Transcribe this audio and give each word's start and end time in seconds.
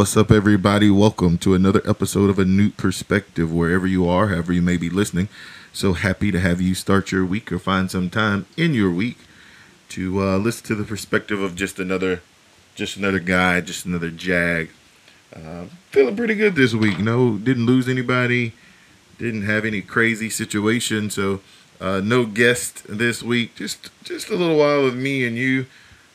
What's 0.00 0.16
up, 0.16 0.30
everybody? 0.30 0.88
Welcome 0.88 1.36
to 1.36 1.52
another 1.52 1.82
episode 1.84 2.30
of 2.30 2.38
A 2.38 2.46
New 2.46 2.70
Perspective, 2.70 3.52
wherever 3.52 3.86
you 3.86 4.08
are, 4.08 4.28
however 4.28 4.50
you 4.50 4.62
may 4.62 4.78
be 4.78 4.88
listening. 4.88 5.28
So 5.74 5.92
happy 5.92 6.32
to 6.32 6.40
have 6.40 6.58
you 6.58 6.74
start 6.74 7.12
your 7.12 7.26
week 7.26 7.52
or 7.52 7.58
find 7.58 7.90
some 7.90 8.08
time 8.08 8.46
in 8.56 8.72
your 8.72 8.90
week 8.90 9.18
to 9.90 10.22
uh, 10.22 10.38
listen 10.38 10.64
to 10.68 10.74
the 10.74 10.84
perspective 10.84 11.42
of 11.42 11.54
just 11.54 11.78
another, 11.78 12.22
just 12.74 12.96
another 12.96 13.18
guy, 13.18 13.60
just 13.60 13.84
another 13.84 14.08
jag. 14.08 14.70
Uh, 15.36 15.66
feeling 15.90 16.16
pretty 16.16 16.34
good 16.34 16.54
this 16.54 16.72
week. 16.72 16.98
No, 16.98 17.36
didn't 17.36 17.66
lose 17.66 17.86
anybody, 17.86 18.54
didn't 19.18 19.42
have 19.42 19.66
any 19.66 19.82
crazy 19.82 20.30
situation. 20.30 21.10
So 21.10 21.42
uh, 21.78 22.00
no 22.02 22.24
guest 22.24 22.84
this 22.88 23.22
week. 23.22 23.54
Just 23.54 23.90
just 24.02 24.30
a 24.30 24.34
little 24.34 24.56
while 24.56 24.86
of 24.86 24.96
me 24.96 25.26
and 25.26 25.36
you 25.36 25.66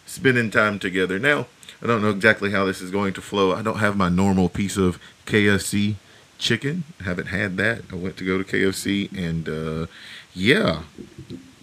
spending 0.07 0.49
time 0.49 0.79
together. 0.79 1.19
Now 1.19 1.45
I 1.85 1.87
don't 1.87 2.01
know 2.01 2.09
exactly 2.09 2.49
how 2.49 2.65
this 2.65 2.81
is 2.81 2.89
going 2.89 3.13
to 3.13 3.21
flow. 3.21 3.53
I 3.53 3.61
don't 3.61 3.77
have 3.77 3.95
my 3.95 4.09
normal 4.09 4.49
piece 4.49 4.75
of 4.75 4.99
KFC 5.27 5.97
chicken. 6.39 6.83
I 6.99 7.03
haven't 7.03 7.27
had 7.27 7.57
that. 7.57 7.83
I 7.91 7.95
went 7.95 8.17
to 8.17 8.25
go 8.25 8.41
to 8.41 8.43
KFC 8.43 9.15
and 9.15 9.47
uh, 9.47 9.85
yeah, 10.33 10.81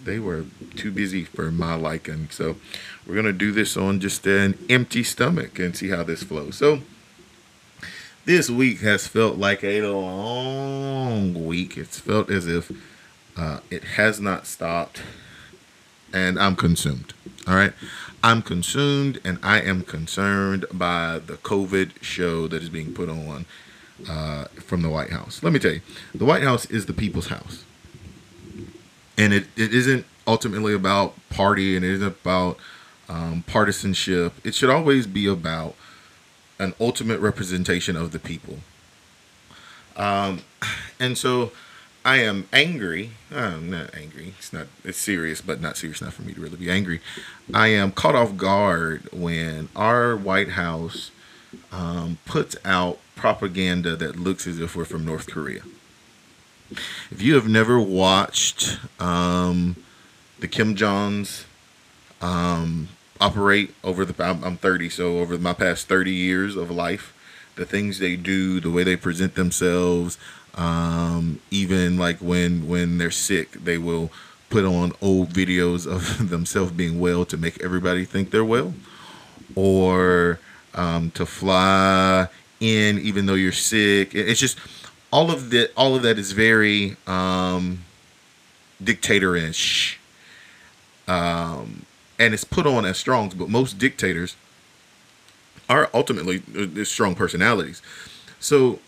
they 0.01 0.19
were 0.19 0.45
too 0.77 0.93
busy 0.93 1.25
for 1.25 1.51
my 1.51 1.75
liking. 1.75 2.29
So 2.31 2.55
we're 3.05 3.15
gonna 3.15 3.33
do 3.33 3.51
this 3.51 3.75
on 3.75 3.99
just 3.99 4.25
an 4.25 4.57
empty 4.69 5.03
stomach 5.03 5.59
and 5.59 5.75
see 5.75 5.89
how 5.89 6.03
this 6.03 6.23
flows. 6.23 6.55
So 6.55 6.79
this 8.23 8.49
week 8.49 8.79
has 8.79 9.05
felt 9.05 9.37
like 9.37 9.61
a 9.61 9.81
long 9.81 11.45
week. 11.45 11.77
It's 11.77 11.99
felt 11.99 12.31
as 12.31 12.47
if 12.47 12.71
uh, 13.35 13.59
it 13.69 13.83
has 13.83 14.21
not 14.21 14.47
stopped, 14.47 15.01
and 16.13 16.39
I'm 16.39 16.55
consumed. 16.55 17.13
All 17.47 17.55
right. 17.55 17.73
I'm 18.23 18.41
consumed 18.41 19.19
and 19.25 19.37
I 19.43 19.59
am 19.59 19.81
concerned 19.81 20.65
by 20.71 21.19
the 21.19 21.33
COVID 21.33 22.01
show 22.01 22.47
that 22.47 22.63
is 22.63 22.69
being 22.69 22.93
put 22.93 23.09
on 23.09 23.45
uh, 24.07 24.45
from 24.65 24.81
the 24.81 24.89
White 24.89 25.09
House. 25.09 25.43
Let 25.43 25.51
me 25.51 25.59
tell 25.59 25.73
you, 25.73 25.81
the 26.15 26.23
White 26.23 26.43
House 26.43 26.65
is 26.65 26.85
the 26.85 26.93
people's 26.93 27.27
house. 27.27 27.65
And 29.17 29.33
it, 29.33 29.47
it 29.57 29.73
isn't 29.73 30.05
ultimately 30.25 30.73
about 30.73 31.15
party 31.29 31.75
and 31.75 31.83
it 31.83 31.91
isn't 31.91 32.07
about 32.07 32.57
um, 33.09 33.43
partisanship. 33.45 34.33
It 34.45 34.55
should 34.55 34.69
always 34.69 35.05
be 35.05 35.27
about 35.27 35.75
an 36.59 36.73
ultimate 36.79 37.19
representation 37.19 37.97
of 37.97 38.11
the 38.11 38.19
people. 38.19 38.59
Um, 39.97 40.41
and 40.99 41.17
so 41.17 41.51
I 42.05 42.17
am 42.17 42.47
angry. 42.51 43.11
I'm 43.31 43.69
not 43.69 43.95
angry. 43.95 44.33
It's 44.37 44.51
not. 44.51 44.67
It's 44.83 44.97
serious, 44.97 45.39
but 45.41 45.61
not 45.61 45.77
serious 45.77 46.01
enough 46.01 46.15
for 46.15 46.23
me 46.23 46.33
to 46.33 46.41
really 46.41 46.57
be 46.57 46.69
angry. 46.69 46.99
I 47.53 47.67
am 47.67 47.91
caught 47.91 48.15
off 48.15 48.35
guard 48.35 49.07
when 49.13 49.69
our 49.75 50.15
White 50.17 50.49
House 50.49 51.11
um, 51.71 52.17
puts 52.25 52.57
out 52.65 52.99
propaganda 53.15 53.95
that 53.95 54.17
looks 54.17 54.45
as 54.47 54.59
if 54.59 54.75
we're 54.75 54.85
from 54.85 55.05
North 55.05 55.27
Korea. 55.27 55.61
If 57.11 57.21
you 57.21 57.35
have 57.35 57.47
never 57.47 57.79
watched 57.79 58.79
um, 58.99 59.77
the 60.39 60.47
Kim 60.47 60.75
Jongs 60.75 61.45
um, 62.21 62.89
operate 63.21 63.73
over 63.83 64.03
the, 64.03 64.23
I'm, 64.23 64.43
I'm 64.43 64.57
30, 64.57 64.89
so 64.89 65.19
over 65.19 65.37
my 65.37 65.53
past 65.53 65.87
30 65.87 66.11
years 66.11 66.55
of 66.55 66.71
life, 66.71 67.13
the 67.55 67.65
things 67.65 67.99
they 67.99 68.15
do, 68.15 68.59
the 68.59 68.71
way 68.71 68.83
they 68.83 68.95
present 68.95 69.35
themselves, 69.35 70.17
um, 70.55 71.39
even 71.51 71.97
like 71.97 72.17
when 72.17 72.67
when 72.67 72.97
they're 72.97 73.11
sick, 73.11 73.51
they 73.53 73.77
will 73.77 74.11
put 74.49 74.65
on 74.65 74.93
old 75.01 75.29
videos 75.29 75.87
of 75.87 76.29
themselves 76.29 76.71
being 76.71 76.99
well 76.99 77.25
to 77.25 77.37
make 77.37 77.61
everybody 77.63 78.05
think 78.05 78.31
they're 78.31 78.45
well, 78.45 78.73
or 79.55 80.39
um, 80.75 81.11
to 81.11 81.25
fly 81.25 82.27
in 82.59 82.99
even 82.99 83.25
though 83.25 83.33
you're 83.33 83.51
sick. 83.51 84.13
It's 84.13 84.39
just 84.39 84.57
all 85.11 85.31
of 85.31 85.49
that. 85.49 85.71
All 85.75 85.95
of 85.95 86.03
that 86.03 86.19
is 86.19 86.31
very 86.33 86.97
um, 87.07 87.83
dictatorish, 88.83 89.97
um, 91.07 91.85
and 92.19 92.33
it's 92.33 92.43
put 92.43 92.67
on 92.67 92.85
as 92.85 92.97
strongs. 92.97 93.33
But 93.33 93.49
most 93.49 93.79
dictators 93.79 94.35
are 95.67 95.89
ultimately 95.93 96.43
uh, 96.55 96.83
strong 96.83 97.15
personalities. 97.15 97.81
So 98.39 98.79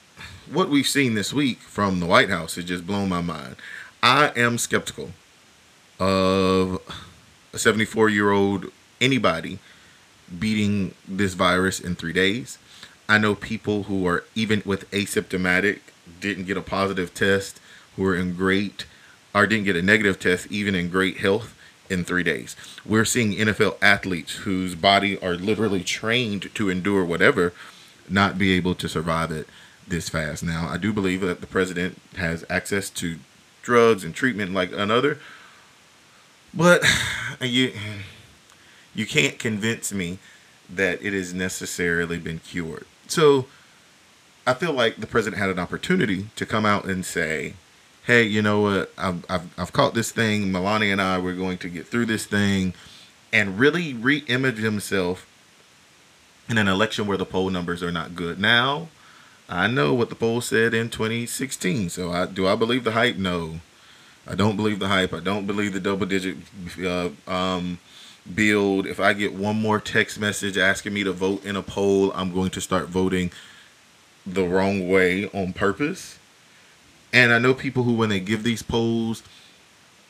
what 0.52 0.70
we've 0.70 0.88
seen 0.88 1.16
this 1.16 1.34
week 1.34 1.60
from 1.60 2.00
the 2.00 2.06
White 2.06 2.30
House 2.30 2.56
has 2.56 2.66
just 2.66 2.86
blown 2.86 3.10
my 3.10 3.22
mind. 3.22 3.56
I 4.02 4.32
am 4.36 4.58
skeptical 4.58 5.12
of 6.00 6.80
a 7.54 7.58
74 7.58 8.10
year 8.10 8.32
old 8.32 8.72
anybody 9.02 9.60
beating 10.40 10.94
this 11.08 11.34
virus 11.34 11.80
in 11.80 11.96
three 11.96 12.14
days. 12.14 12.58
I 13.08 13.18
know 13.18 13.36
people 13.36 13.84
who 13.84 14.08
are 14.08 14.24
even 14.34 14.62
with 14.66 14.90
asymptomatic 14.92 15.80
didn't 16.20 16.46
get 16.46 16.58
a 16.58 16.62
positive 16.62 17.14
test, 17.14 17.60
who 17.96 18.06
are 18.06 18.16
in 18.16 18.36
great 18.36 18.86
or 19.34 19.46
didn't 19.48 19.66
get 19.66 19.76
a 19.76 19.82
negative 19.82 20.20
test, 20.20 20.48
even 20.52 20.76
in 20.76 20.90
great 20.90 21.18
health 21.18 21.56
in 21.90 22.04
three 22.04 22.24
days. 22.24 22.56
We're 22.86 23.06
seeing 23.06 23.34
NFL 23.34 23.78
athletes 23.82 24.38
whose 24.38 24.76
body 24.76 25.20
are 25.20 25.36
literally 25.36 25.84
trained 25.84 26.54
to 26.56 26.70
endure 26.70 27.06
whatever 27.06 27.54
not 28.10 28.38
be 28.38 28.54
able 28.54 28.76
to 28.76 28.88
survive 28.88 29.32
it 29.32 29.48
this 29.88 30.10
fast. 30.10 30.44
Now, 30.44 30.68
I 30.70 30.78
do 30.78 30.92
believe 30.92 31.22
that 31.22 31.42
the 31.42 31.48
president 31.48 32.00
has 32.18 32.44
access 32.50 32.90
to 32.92 33.18
drugs 33.62 34.04
and 34.04 34.14
treatment 34.14 34.54
like 34.54 34.72
another, 34.72 35.20
but 36.54 36.84
you 37.42 37.74
you 38.96 39.06
can't 39.06 39.38
convince 39.38 39.94
me 39.94 40.20
that 40.70 41.02
it 41.02 41.14
has 41.14 41.34
necessarily 41.34 42.18
been 42.18 42.40
cured. 42.40 42.86
So, 43.08 43.46
I 44.48 44.54
feel 44.54 44.74
like 44.74 44.98
the 44.98 45.08
president 45.08 45.40
had 45.40 45.50
an 45.50 45.60
opportunity 45.60 46.28
to 46.36 46.46
come 46.46 46.66
out 46.66 46.86
and 46.86 47.06
say, 47.06 47.54
"Hey, 48.06 48.24
you 48.24 48.42
know 48.42 48.62
what? 48.62 48.94
I've 48.98 49.26
I've, 49.30 49.60
I've 49.60 49.74
caught 49.74 49.94
this 49.94 50.12
thing. 50.12 50.52
Melania 50.52 50.94
and 50.94 51.02
I 51.02 51.18
we're 51.20 51.36
going 51.36 51.58
to 51.60 51.70
get 51.70 51.88
through 51.88 52.06
this 52.06 52.26
thing." 52.26 52.74
And 53.34 53.60
really 53.60 53.94
re-image 53.94 54.60
himself 54.60 55.28
in 56.48 56.58
an 56.58 56.70
election 56.70 57.06
where 57.06 57.18
the 57.18 57.26
poll 57.26 57.50
numbers 57.50 57.84
are 57.84 57.92
not 57.92 58.16
good. 58.16 58.40
Now, 58.40 58.88
I 59.48 59.68
know 59.68 59.94
what 59.94 60.10
the 60.10 60.16
poll 60.16 60.42
said 60.42 60.74
in 60.74 60.90
2016. 60.90 61.90
So 61.90 62.12
I 62.12 62.26
do 62.26 62.48
I 62.48 62.56
believe 62.56 62.84
the 62.84 62.92
hype? 62.92 63.18
No, 63.18 63.60
I 64.28 64.36
don't 64.36 64.56
believe 64.56 64.80
the 64.80 64.88
hype. 64.88 65.14
I 65.14 65.20
don't 65.20 65.46
believe 65.46 65.74
the 65.74 65.80
double 65.80 66.06
digit 66.06 66.38
uh, 66.84 67.10
um, 67.28 67.80
build. 68.34 68.88
If 68.88 69.00
I 69.00 69.14
get 69.14 69.34
one 69.34 69.62
more 69.62 69.80
text 69.80 70.20
message 70.20 70.58
asking 70.58 70.94
me 70.94 71.04
to 71.04 71.12
vote 71.12 71.46
in 71.46 71.56
a 71.56 71.62
poll, 71.62 72.12
I'm 72.14 72.34
going 72.34 72.50
to 72.52 72.62
start 72.62 72.88
voting 72.88 73.32
the 74.26 74.48
wrong 74.48 74.90
way 74.90 75.30
on 75.30 75.54
purpose. 75.54 76.18
And 77.14 77.32
I 77.32 77.38
know 77.38 77.54
people 77.54 77.84
who, 77.84 77.94
when 77.94 78.10
they 78.10 78.20
give 78.20 78.44
these 78.44 78.64
polls, 78.64 79.22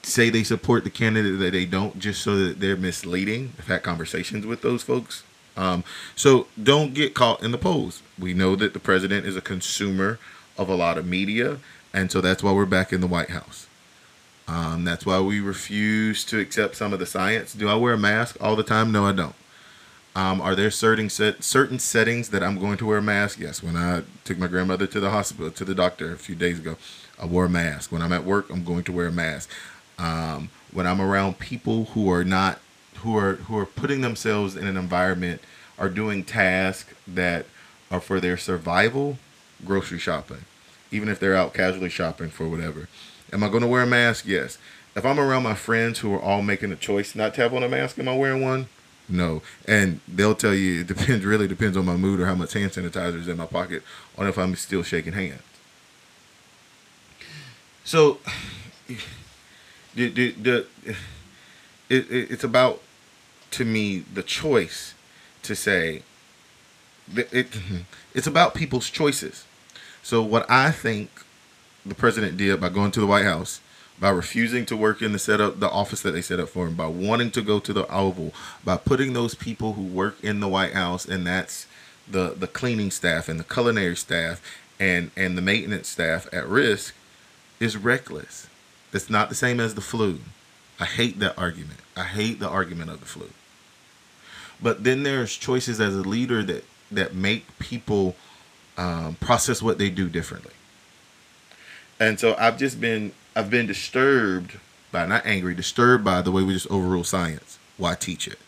say 0.02 0.30
they 0.30 0.44
support 0.44 0.86
the 0.86 0.90
candidate 0.90 1.40
that 1.40 1.52
they 1.52 1.66
don't, 1.66 2.00
just 2.00 2.22
so 2.24 2.38
that 2.38 2.60
they're 2.62 2.78
misleading. 2.78 3.52
I've 3.60 3.68
had 3.68 3.84
conversations 3.84 4.46
with 4.46 4.62
those 4.62 4.82
folks 4.82 5.24
um, 5.58 5.84
so 6.16 6.48
don't 6.62 6.94
get 6.94 7.14
caught 7.14 7.44
in 7.44 7.52
the 7.52 7.58
polls. 7.58 8.02
We 8.20 8.34
know 8.34 8.56
that 8.56 8.74
the 8.74 8.80
president 8.80 9.26
is 9.26 9.36
a 9.36 9.42
consumer 9.42 10.20
of 10.58 10.70
a 10.70 10.76
lot 10.76 10.98
of 10.98 11.06
media, 11.06 11.60
and 11.94 12.12
so 12.12 12.22
that's 12.22 12.44
why 12.44 12.52
we're 12.52 12.66
back 12.66 12.92
in 12.94 13.02
the 13.02 13.08
White 13.08 13.30
House. 13.30 13.68
Um, 14.48 14.84
that's 14.84 15.06
why 15.06 15.20
we 15.20 15.40
refuse 15.40 16.24
to 16.26 16.40
accept 16.40 16.76
some 16.76 16.94
of 16.94 17.00
the 17.00 17.06
science. 17.06 17.54
Do 17.54 17.68
I 17.68 17.76
wear 17.76 17.94
a 17.94 17.98
mask 17.98 18.38
all 18.40 18.56
the 18.56 18.64
time? 18.64 18.92
No, 18.92 19.06
I 19.06 19.12
don't. 19.12 19.36
Um, 20.16 20.40
are 20.40 20.56
there 20.56 20.72
certain 20.72 21.10
set, 21.10 21.44
certain 21.44 21.78
settings 21.80 22.30
that 22.30 22.42
I'm 22.42 22.58
going 22.58 22.78
to 22.78 22.86
wear 22.86 23.00
a 23.00 23.02
mask? 23.02 23.40
Yes. 23.40 23.62
When 23.62 23.76
I 23.76 24.04
took 24.24 24.38
my 24.38 24.48
grandmother 24.48 24.88
to 24.88 25.00
the 25.00 25.10
hospital 25.10 25.52
to 25.52 25.66
the 25.66 25.76
doctor 25.76 26.14
a 26.14 26.18
few 26.18 26.36
days 26.36 26.60
ago, 26.60 26.78
I 27.20 27.26
wore 27.26 27.46
a 27.46 27.50
mask. 27.50 27.92
When 27.92 28.02
I'm 28.02 28.14
at 28.14 28.24
work, 28.24 28.50
I'm 28.50 28.64
going 28.64 28.84
to 28.86 28.94
wear 28.94 29.08
a 29.08 29.12
mask. 29.12 29.50
Um, 29.98 30.50
when 30.72 30.88
I'm 30.88 31.02
around 31.02 31.40
people 31.40 31.86
who 31.86 32.10
are 32.12 32.24
not 32.24 32.60
who 32.98 33.18
are 33.18 33.36
who 33.36 33.58
are 33.58 33.66
putting 33.66 34.02
themselves 34.02 34.56
in 34.56 34.68
an 34.68 34.78
environment 34.78 35.42
are 35.78 35.90
doing 35.90 36.24
tasks 36.24 36.94
that 37.08 37.46
are 37.92 38.00
for 38.00 38.20
their 38.20 38.38
survival, 38.38 39.18
grocery 39.66 40.00
shopping, 40.00 40.46
even 40.92 41.10
if 41.10 41.20
they're 41.20 41.36
out 41.36 41.54
casually 41.54 41.90
shopping 41.90 42.30
for 42.30 42.48
whatever. 42.48 42.88
Am 43.32 43.44
I 43.44 43.50
going 43.50 43.62
to 43.62 43.68
wear 43.68 43.84
a 43.84 43.88
mask? 43.88 44.26
Yes. 44.26 44.58
If 44.96 45.06
I'm 45.06 45.20
around 45.20 45.44
my 45.44 45.56
friends 45.56 46.00
who 46.00 46.14
are 46.14 46.22
all 46.22 46.42
making 46.42 46.72
a 46.72 46.76
choice 46.76 47.16
not 47.16 47.34
to 47.36 47.42
have 47.42 47.54
on 47.54 47.64
a 47.64 47.70
mask, 47.70 48.00
am 48.00 48.08
I 48.08 48.16
wearing 48.16 48.42
one? 48.42 48.68
No. 49.10 49.42
And 49.68 50.00
they'll 50.08 50.36
tell 50.36 50.54
you 50.54 50.82
it 50.82 50.88
depends 50.88 51.26
really 51.26 51.48
depends 51.48 51.78
on 51.78 51.86
my 51.86 51.98
mood 51.98 52.20
or 52.20 52.26
how 52.26 52.36
much 52.36 52.54
hand 52.54 52.72
sanitizer 52.72 53.20
is 53.20 53.28
in 53.28 53.38
my 53.38 53.46
pocket 53.46 53.84
or 54.16 54.28
if 54.28 54.38
I'm 54.38 54.56
still 54.56 54.84
shaking 54.84 55.14
hands. 55.14 55.42
So 57.84 58.20
the, 59.96 60.10
the, 60.10 60.32
the 60.32 60.68
it, 61.90 62.10
it, 62.10 62.32
it's 62.32 62.44
about 62.44 62.82
to 63.52 63.66
me 63.66 64.00
the 64.00 64.24
choice 64.24 64.95
to 65.46 65.56
say 65.56 66.04
it, 67.16 67.52
mm-hmm. 67.52 67.78
it's 68.14 68.28
about 68.28 68.56
people's 68.56 68.90
choices. 68.90 69.46
So 70.02 70.22
what 70.22 70.50
I 70.50 70.72
think 70.72 71.10
the 71.86 71.96
president 71.96 72.38
did 72.38 72.60
by 72.60 72.70
going 72.70 72.92
to 72.92 73.00
the 73.00 73.06
White 73.06 73.26
House, 73.26 73.62
by 74.00 74.10
refusing 74.10 74.66
to 74.68 74.76
work 74.76 75.02
in 75.02 75.14
the 75.14 75.20
setup, 75.20 75.60
the 75.60 75.70
office 75.70 76.02
that 76.02 76.12
they 76.12 76.22
set 76.22 76.40
up 76.40 76.50
for 76.50 76.68
him, 76.68 76.76
by 76.76 76.88
wanting 76.88 77.32
to 77.32 77.42
go 77.42 77.60
to 77.60 77.74
the 77.74 77.88
Oval, 77.92 78.34
by 78.64 78.78
putting 78.78 79.14
those 79.14 79.36
people 79.36 79.74
who 79.74 79.84
work 79.84 80.22
in 80.24 80.40
the 80.40 80.48
White 80.48 80.74
House, 80.74 81.06
and 81.06 81.26
that's 81.26 81.68
the 82.08 82.36
the 82.38 82.48
cleaning 82.48 82.92
staff 82.92 83.28
and 83.28 83.40
the 83.40 83.44
culinary 83.44 83.96
staff 83.96 84.42
and 84.80 85.12
and 85.16 85.38
the 85.38 85.42
maintenance 85.42 85.88
staff 85.88 86.28
at 86.34 86.48
risk 86.48 86.94
is 87.60 87.78
reckless. 87.78 88.48
It's 88.94 89.10
not 89.10 89.30
the 89.30 89.36
same 89.36 89.60
as 89.60 89.76
the 89.76 89.82
flu. 89.82 90.20
I 90.80 90.86
hate 90.86 91.20
that 91.20 91.38
argument. 91.38 91.80
I 91.96 92.04
hate 92.04 92.40
the 92.40 92.50
argument 92.50 92.92
of 92.92 93.00
the 93.00 93.06
flu. 93.06 93.30
But 94.62 94.84
then 94.84 95.04
there's 95.04 95.36
choices 95.36 95.80
as 95.80 95.96
a 95.96 96.02
leader 96.02 96.44
that 96.44 96.66
that 96.92 97.14
make 97.14 97.58
people 97.60 98.16
um, 98.78 99.16
process 99.16 99.62
what 99.62 99.78
they 99.78 99.90
do 99.90 100.08
differently. 100.10 100.54
And 102.00 102.20
so 102.20 102.36
I've 102.38 102.58
just 102.58 102.80
been 102.80 103.14
I've 103.36 103.50
been 103.50 103.68
disturbed 103.68 104.60
by 104.92 105.06
not 105.06 105.26
angry, 105.26 105.56
disturbed 105.56 106.04
by 106.04 106.22
the 106.22 106.32
way 106.32 106.44
we 106.44 106.54
just 106.54 106.70
overrule 106.70 107.04
science. 107.04 107.60
Why 107.78 107.96
teach 107.96 108.28
it? 108.28 108.40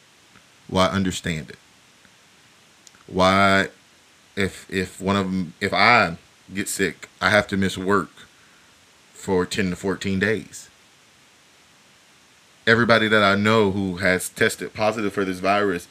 Why 0.67 0.87
understand 0.87 1.49
it? 1.49 1.57
Why 3.07 3.69
if 4.35 4.69
if 4.69 5.01
one 5.01 5.15
of 5.15 5.25
them 5.25 5.53
if 5.59 5.73
I 5.73 6.17
get 6.53 6.69
sick, 6.69 7.09
I 7.21 7.29
have 7.29 7.47
to 7.47 7.57
miss 7.57 7.77
work 7.77 8.09
for 9.13 9.45
10 9.45 9.71
to 9.71 9.75
14 9.75 10.19
days. 10.19 10.69
Everybody 12.67 13.07
that 13.07 13.23
I 13.23 13.35
know 13.35 13.71
who 13.71 13.97
has 13.97 14.27
tested 14.27 14.73
positive 14.73 15.13
for 15.13 15.23
this 15.23 15.39
virus, 15.39 15.87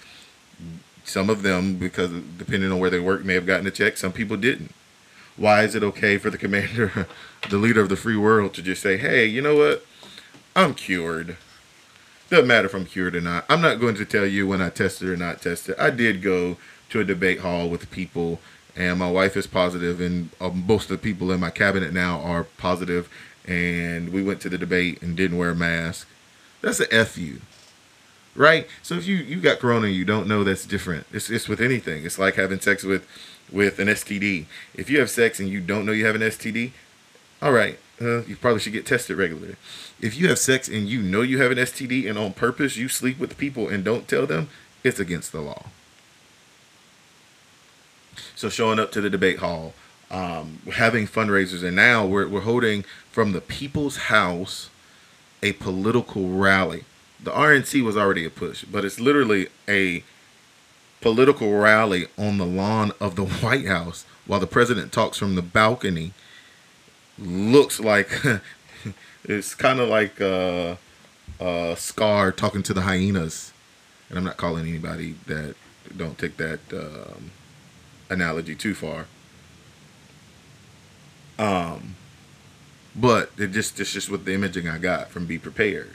some 1.05 1.31
of 1.31 1.43
them, 1.43 1.77
because 1.77 2.11
depending 2.37 2.71
on 2.71 2.79
where 2.79 2.91
they 2.91 3.01
work, 3.01 3.25
may 3.25 3.33
have 3.33 3.47
gotten 3.47 3.67
a 3.67 3.71
check. 3.71 3.97
Some 3.97 4.13
people 4.13 4.37
didn't. 4.37 4.75
Why 5.39 5.63
is 5.63 5.75
it 5.75 5.83
okay 5.83 6.19
for 6.19 6.29
the 6.29 6.37
commander, 6.37 7.07
the 7.49 7.57
leader 7.57 7.81
of 7.81 7.89
the 7.89 7.97
free 7.97 8.17
world, 8.17 8.53
to 8.55 8.63
just 8.63 8.83
say, 8.83 8.99
hey, 8.99 9.25
you 9.25 9.41
know 9.41 9.57
what? 9.57 9.87
I'm 10.55 10.75
cured. 10.75 11.39
Doesn't 12.29 12.47
matter 12.47 12.67
if 12.67 12.75
I'm 12.75 12.85
cured 12.85 13.17
or 13.17 13.21
not. 13.21 13.47
I'm 13.49 13.63
not 13.63 13.81
going 13.81 13.95
to 13.95 14.05
tell 14.05 14.27
you 14.27 14.47
when 14.47 14.61
I 14.61 14.69
tested 14.69 15.09
or 15.09 15.17
not 15.17 15.41
tested. 15.41 15.77
I 15.79 15.91
did 15.91 16.21
go 16.21 16.57
to 16.91 17.01
a 17.01 17.05
debate 17.05 17.41
hall 17.41 17.71
with 17.71 17.91
people, 17.91 18.41
and 18.75 18.99
my 18.99 19.11
wife 19.11 19.37
is 19.37 19.47
positive, 19.47 20.01
and 20.01 20.31
uh, 20.41 20.51
most 20.51 20.85
of 20.85 20.91
the 20.91 20.99
people 20.99 21.31
in 21.31 21.41
my 21.41 21.51
cabinet 21.51 21.93
now 21.93 22.21
are 22.21 22.45
positive, 22.45 23.09
and 23.47 24.13
we 24.13 24.23
went 24.23 24.41
to 24.43 24.49
the 24.49 24.59
debate 24.59 25.01
and 25.01 25.17
didn't 25.17 25.39
wear 25.39 25.51
a 25.51 25.55
mask. 25.55 26.09
That's 26.61 26.81
a 26.81 26.93
F 26.93 27.19
you. 27.19 27.41
Right? 28.35 28.69
So 28.83 28.97
if 28.97 29.07
you, 29.07 29.17
you 29.17 29.41
got 29.41 29.61
corona 29.61 29.87
and 29.87 29.97
you 29.97 30.05
don't 30.05 30.29
know 30.29 30.45
that's 30.45 30.67
different. 30.67 31.07
It's 31.13 31.31
it's 31.31 31.49
with 31.49 31.61
anything. 31.61 32.05
It's 32.05 32.19
like 32.19 32.35
having 32.35 32.61
sex 32.61 32.85
with 32.85 33.07
with 33.51 33.79
an 33.79 33.89
STD. 33.89 34.47
If 34.75 34.91
you 34.91 34.99
have 34.99 35.11
sex 35.11 35.41
and 35.41 35.49
you 35.49 35.61
don't 35.61 35.87
know 35.87 35.93
you 35.93 36.07
have 36.07 36.17
an 36.17 36.23
STD, 36.23 36.73
all 37.41 37.53
right, 37.53 37.79
uh, 38.01 38.23
you 38.25 38.37
probably 38.37 38.61
should 38.61 38.73
get 38.73 38.85
tested 38.85 39.17
regularly. 39.17 39.57
If 40.01 40.19
you 40.19 40.29
have 40.29 40.39
sex 40.39 40.69
and 40.69 40.89
you 40.89 41.01
know 41.01 41.23
you 41.23 41.41
have 41.41 41.51
an 41.51 41.59
STD 41.59 42.09
and 42.09 42.19
on 42.19 42.33
purpose 42.33 42.77
you 42.77 42.89
sleep 42.89 43.19
with 43.19 43.39
people 43.39 43.69
and 43.69 43.85
don't 43.85 44.07
tell 44.07 44.27
them, 44.27 44.49
it's 44.85 45.01
against 45.01 45.33
the 45.33 45.41
law. 45.41 45.67
So 48.35 48.49
showing 48.49 48.79
up 48.79 48.93
to 48.93 49.01
the 49.01 49.11
debate 49.11 49.39
hall, 49.39 49.75
um, 50.11 50.61
having 50.75 51.07
fundraisers, 51.07 51.65
and 51.65 51.75
now 51.75 52.07
we're, 52.07 52.29
we're 52.29 52.43
holding 52.43 52.85
from 53.11 53.33
the 53.33 53.41
People's 53.41 53.97
House 53.97 54.71
a 55.43 55.53
political 55.53 56.31
rally. 56.31 56.85
The 57.23 57.31
RNC 57.31 57.83
was 57.83 57.97
already 57.97 58.25
a 58.25 58.31
push, 58.31 58.65
but 58.65 58.85
it's 58.85 59.01
literally 59.01 59.49
a 59.69 60.03
political 61.01 61.53
rally 61.59 62.07
on 62.19 62.39
the 62.39 62.47
lawn 62.47 62.93
of 63.01 63.17
the 63.17 63.25
White 63.43 63.67
House 63.67 64.05
while 64.27 64.41
the 64.41 64.47
president 64.47 64.93
talks 64.93 65.19
from 65.19 65.35
the 65.35 65.43
balcony. 65.43 66.13
Looks 67.19 67.81
like 67.81 68.11
it's 69.25 69.55
kind 69.55 69.81
of 69.81 69.89
like 69.89 70.21
uh, 70.21 70.77
uh, 71.41 71.75
Scar 71.75 72.33
talking 72.33 72.63
to 72.65 72.75
the 72.75 72.83
hyenas. 72.83 73.53
And 74.09 74.19
I'm 74.19 74.25
not 74.25 74.37
calling 74.37 74.67
anybody 74.69 75.17
that 75.27 75.57
don't 75.97 76.19
take 76.19 76.37
that 76.37 76.61
um, 76.73 77.31
analogy 78.09 78.55
too 78.55 78.75
far. 78.75 79.07
Um, 81.39 81.97
but 82.97 83.31
it 83.37 83.53
just 83.53 83.79
it's 83.79 83.93
just 83.93 84.09
with 84.09 84.25
the 84.25 84.35
imaging 84.35 84.69
I 84.69 84.79
got 84.79 85.11
from 85.11 85.27
Be 85.27 85.39
Prepared. 85.39 85.91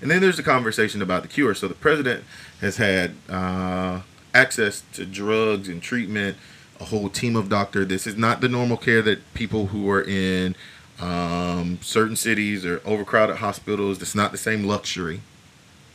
And 0.00 0.10
then 0.10 0.22
there's 0.22 0.38
the 0.38 0.42
conversation 0.42 1.02
about 1.02 1.22
the 1.22 1.28
cure. 1.28 1.54
So 1.54 1.68
the 1.68 1.74
president 1.74 2.24
has 2.62 2.78
had 2.78 3.14
uh, 3.28 4.00
access 4.32 4.82
to 4.94 5.04
drugs 5.04 5.68
and 5.68 5.82
treatment, 5.82 6.38
a 6.80 6.86
whole 6.86 7.10
team 7.10 7.36
of 7.36 7.50
doctor. 7.50 7.84
This 7.84 8.06
is 8.06 8.16
not 8.16 8.40
the 8.40 8.48
normal 8.48 8.78
care 8.78 9.02
that 9.02 9.34
people 9.34 9.66
who 9.66 9.90
are 9.90 10.02
in 10.02 10.56
um, 11.00 11.78
certain 11.82 12.16
cities 12.16 12.64
or 12.64 12.80
overcrowded 12.86 13.36
hospitals. 13.36 14.00
It's 14.00 14.14
not 14.14 14.32
the 14.32 14.38
same 14.38 14.64
luxury, 14.64 15.20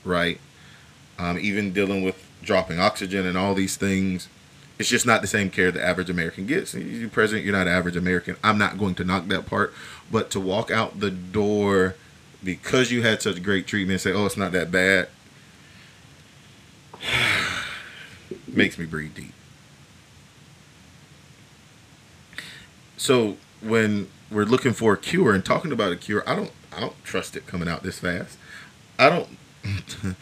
right? 0.04 0.39
Um, 1.18 1.39
even 1.39 1.74
dealing 1.74 2.04
with 2.04 2.24
dropping 2.44 2.80
oxygen 2.80 3.25
and 3.25 3.36
all 3.36 3.56
these 3.56 3.75
things 3.75 4.28
it's 4.77 4.89
just 4.89 5.06
not 5.06 5.22
the 5.22 5.27
same 5.27 5.50
care 5.50 5.72
the 5.72 5.83
average 5.83 6.10
American 6.10 6.45
gets. 6.45 6.74
You 6.74 7.07
president, 7.10 7.45
you're 7.45 7.56
not 7.56 7.68
average 7.68 7.95
American. 7.95 8.36
I'm 8.44 8.57
not 8.57 8.77
going 8.77 8.95
to 8.95 9.04
knock 9.04 9.27
that 9.27 9.45
part, 9.45 9.74
but 10.12 10.30
to 10.31 10.39
walk 10.39 10.69
out 10.69 11.00
the 11.00 11.12
door 11.12 11.95
because 12.44 12.92
you 12.92 13.01
had 13.01 13.22
such 13.22 13.42
great 13.42 13.68
treatment, 13.68 14.01
say, 14.01 14.12
"Oh, 14.12 14.25
it's 14.25 14.38
not 14.38 14.51
that 14.51 14.72
bad," 14.72 15.07
makes 18.48 18.77
me 18.77 18.86
breathe 18.86 19.16
deep. 19.16 19.33
So 22.98 23.38
when 23.62 24.10
we're 24.31 24.45
looking 24.45 24.74
for 24.74 24.94
a 24.94 24.98
cure 24.98 25.33
and 25.33 25.45
talking 25.45 25.71
about 25.71 25.92
a 25.92 25.95
cure, 25.95 26.24
I 26.28 26.36
don't, 26.36 26.51
I 26.75 26.80
don't 26.80 27.01
trust 27.04 27.36
it 27.36 27.48
coming 27.48 27.68
out 27.68 27.83
this 27.83 28.00
fast. 28.00 28.38
I 29.00 29.10
don't. 29.10 30.16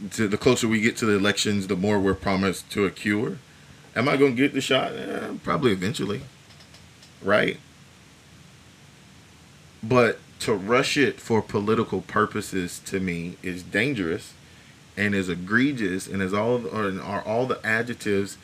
the 0.16 0.36
closer 0.36 0.68
we 0.68 0.80
get 0.80 0.96
to 0.98 1.06
the 1.06 1.14
elections, 1.14 1.66
the 1.66 1.76
more 1.76 1.98
we're 1.98 2.14
promised 2.14 2.70
to 2.72 2.84
a 2.84 2.90
cure. 2.90 3.38
Am 3.96 4.08
I 4.08 4.18
going 4.18 4.36
to 4.36 4.42
get 4.42 4.52
the 4.52 4.60
shot? 4.60 4.92
Eh, 4.92 5.30
probably 5.42 5.72
eventually. 5.72 6.20
Right? 7.22 7.58
But 9.82 10.18
to 10.40 10.52
rush 10.52 10.96
it 10.96 11.18
for 11.18 11.40
political 11.40 12.02
purposes 12.02 12.78
to 12.84 13.00
me 13.00 13.36
is 13.42 13.62
dangerous 13.62 14.34
and 14.96 15.14
is 15.14 15.28
egregious 15.28 16.06
and 16.06 16.22
is 16.22 16.34
all 16.34 16.66
or 16.66 17.00
are 17.00 17.22
all 17.22 17.46
the 17.46 17.58
adjectives 17.64 18.36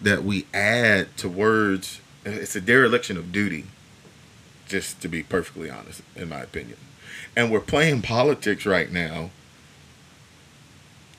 that 0.00 0.22
we 0.22 0.46
add 0.54 1.16
to 1.16 1.28
words 1.28 2.00
it's 2.24 2.54
a 2.54 2.60
dereliction 2.60 3.16
of 3.16 3.32
duty 3.32 3.64
just 4.66 5.00
to 5.00 5.08
be 5.08 5.22
perfectly 5.22 5.68
honest 5.68 6.02
in 6.14 6.28
my 6.28 6.40
opinion 6.40 6.76
and 7.36 7.50
we're 7.50 7.60
playing 7.60 8.00
politics 8.00 8.64
right 8.64 8.92
now 8.92 9.30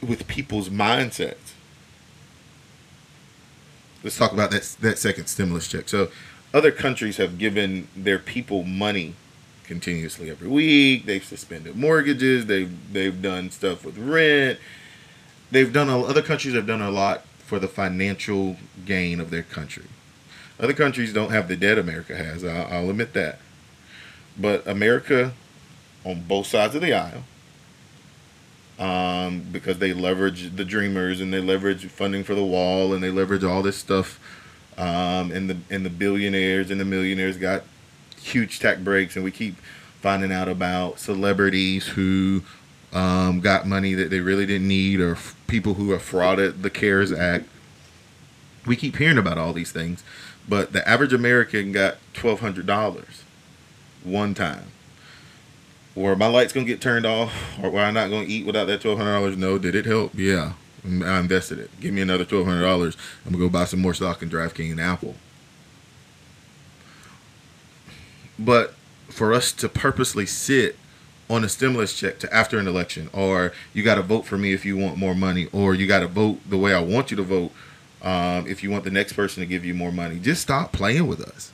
with 0.02 0.28
people's 0.28 0.70
mindsets 0.70 1.54
let's 4.04 4.18
talk 4.18 4.32
about 4.32 4.52
that 4.52 4.64
that 4.82 4.98
second 4.98 5.28
stimulus 5.28 5.68
check. 5.68 5.90
So, 5.90 6.10
other 6.54 6.72
countries 6.72 7.18
have 7.18 7.38
given 7.38 7.88
their 7.96 8.20
people 8.20 8.64
money 8.64 9.16
continuously 9.64 10.32
every 10.32 10.48
week. 10.48 11.06
They've 11.06 11.24
suspended 11.24 11.76
mortgages. 11.76 12.48
They've 12.48 12.94
they've 12.94 13.22
done 13.22 13.52
stuff 13.52 13.86
with 13.86 13.98
rent. 13.98 14.60
They've 15.52 15.72
done 15.72 15.90
a, 15.90 16.02
other 16.02 16.22
countries 16.22 16.54
have 16.56 16.68
done 16.68 16.82
a 16.82 16.92
lot 16.92 17.26
for 17.40 17.60
the 17.60 17.68
financial 17.68 18.58
gain 18.86 19.20
of 19.20 19.32
their 19.32 19.44
country. 19.44 19.86
Other 20.60 20.74
countries 20.74 21.14
don't 21.14 21.32
have 21.32 21.48
the 21.48 21.56
debt 21.56 21.78
America 21.78 22.16
has. 22.16 22.44
I'll, 22.44 22.68
I'll 22.68 22.90
admit 22.90 23.14
that. 23.14 23.40
But 24.38 24.68
America, 24.68 25.34
on 26.04 26.24
both 26.24 26.48
sides 26.48 26.76
of 26.76 26.82
the 26.82 26.94
aisle, 26.94 27.24
um, 28.80 29.46
because 29.52 29.78
they 29.80 29.94
leverage 29.94 30.56
the 30.56 30.66
dreamers 30.66 31.20
and 31.20 31.34
they 31.34 31.42
leverage 31.42 31.86
funding 31.88 32.24
for 32.24 32.34
the 32.34 32.44
wall 32.44 32.94
and 32.94 33.04
they 33.04 33.12
leverage 33.12 33.44
all 33.44 33.62
this 33.62 33.78
stuff. 33.78 34.20
Um, 34.78 35.32
and 35.32 35.50
the 35.50 35.58
and 35.70 35.86
the 35.86 35.90
billionaires 35.90 36.72
and 36.72 36.80
the 36.80 36.86
millionaires 36.86 37.38
got 37.38 37.64
huge 38.22 38.60
tax 38.60 38.80
breaks, 38.80 39.18
and 39.18 39.26
we 39.26 39.32
keep 39.32 39.58
finding 40.02 40.32
out 40.32 40.48
about 40.48 41.00
celebrities 41.00 41.88
who 41.88 42.44
um, 42.94 43.42
got 43.42 43.68
money 43.68 43.94
that 43.94 44.10
they 44.10 44.22
really 44.22 44.46
didn't 44.46 44.70
need, 44.70 45.02
or 45.02 45.12
f- 45.12 45.36
people 45.48 45.74
who 45.74 45.92
have 45.92 46.02
frauded 46.02 46.62
the 46.62 46.70
CARES 46.70 47.12
Act. 47.12 47.46
We 48.66 48.78
keep 48.78 48.96
hearing 48.96 49.18
about 49.18 49.38
all 49.38 49.52
these 49.52 49.74
things, 49.74 50.02
but 50.48 50.72
the 50.72 50.88
average 50.88 51.12
American 51.12 51.74
got 51.74 51.98
twelve 52.14 52.40
hundred 52.40 52.66
dollars 52.66 53.26
one 54.06 54.34
time 54.34 54.72
or 55.96 56.16
my 56.16 56.28
light's 56.28 56.54
gonna 56.54 56.66
get 56.66 56.82
turned 56.82 57.06
off, 57.06 57.34
or 57.62 57.70
why 57.70 57.84
I'm 57.84 57.94
not 57.94 58.10
gonna 58.10 58.28
eat 58.28 58.46
without 58.46 58.66
that 58.66 58.82
twelve 58.82 58.98
hundred 58.98 59.14
dollars. 59.14 59.38
No, 59.38 59.58
did 59.58 59.76
it 59.76 59.86
help? 59.86 60.14
Yeah, 60.16 60.54
I 60.86 61.20
invested 61.20 61.60
it. 61.60 61.70
Give 61.80 61.94
me 61.94 62.02
another 62.02 62.26
twelve 62.26 62.46
hundred 62.46 62.64
dollars. 62.64 62.96
I'm 63.26 63.32
gonna 63.32 63.44
go 63.44 63.50
buy 63.50 63.66
some 63.66 63.82
more 63.82 63.94
stock 63.94 64.22
in 64.22 64.30
DraftKings 64.30 64.72
and 64.72 64.82
Apple. 64.82 65.16
But 68.38 68.74
for 69.10 69.34
us 69.34 69.52
to 69.54 69.68
purposely 69.68 70.26
sit 70.26 70.78
on 71.30 71.44
a 71.44 71.50
stimulus 71.50 71.98
check 71.98 72.20
to 72.20 72.34
after 72.34 72.58
an 72.58 72.68
election, 72.68 73.10
or 73.14 73.52
you 73.74 73.84
got 73.84 73.96
to 73.96 74.02
vote 74.02 74.26
for 74.26 74.38
me 74.38 74.54
if 74.54 74.66
you 74.66 74.78
want 74.78 74.98
more 74.98 75.14
money, 75.14 75.48
or 75.52 75.76
you 75.76 75.86
got 75.86 76.00
to 76.00 76.08
vote 76.08 76.40
the 76.50 76.58
way 76.58 76.74
I 76.74 76.80
want 76.80 77.12
you 77.12 77.18
to 77.18 77.24
vote 77.24 77.52
um, 78.02 78.48
if 78.48 78.64
you 78.64 78.72
want 78.72 78.84
the 78.84 78.92
next 78.92 79.14
person 79.14 79.42
to 79.42 79.48
give 79.48 79.66
you 79.66 79.74
more 79.74 79.92
money. 79.92 80.20
Just 80.20 80.42
stop 80.42 80.72
playing 80.72 81.06
with 81.06 81.22
us 81.22 81.52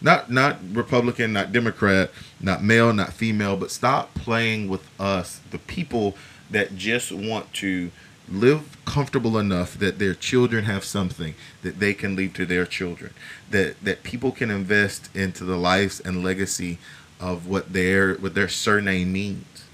not 0.00 0.30
not 0.30 0.58
Republican, 0.72 1.32
not 1.32 1.52
Democrat, 1.52 2.10
not 2.40 2.62
male, 2.62 2.92
not 2.92 3.12
female, 3.12 3.56
but 3.56 3.70
stop 3.70 4.14
playing 4.14 4.68
with 4.68 4.88
us, 5.00 5.40
the 5.50 5.58
people 5.58 6.16
that 6.50 6.76
just 6.76 7.12
want 7.12 7.52
to 7.54 7.90
live 8.28 8.76
comfortable 8.84 9.38
enough 9.38 9.78
that 9.78 9.98
their 9.98 10.14
children 10.14 10.64
have 10.64 10.84
something 10.84 11.34
that 11.62 11.78
they 11.78 11.94
can 11.94 12.16
leave 12.16 12.34
to 12.34 12.44
their 12.44 12.66
children 12.66 13.12
that 13.50 13.82
that 13.84 14.02
people 14.02 14.32
can 14.32 14.50
invest 14.50 15.14
into 15.14 15.44
the 15.44 15.56
lives 15.56 16.00
and 16.00 16.24
legacy 16.24 16.78
of 17.20 17.46
what 17.46 17.72
their 17.72 18.14
what 18.14 18.34
their 18.34 18.48
surname 18.48 19.12
means. 19.12 19.64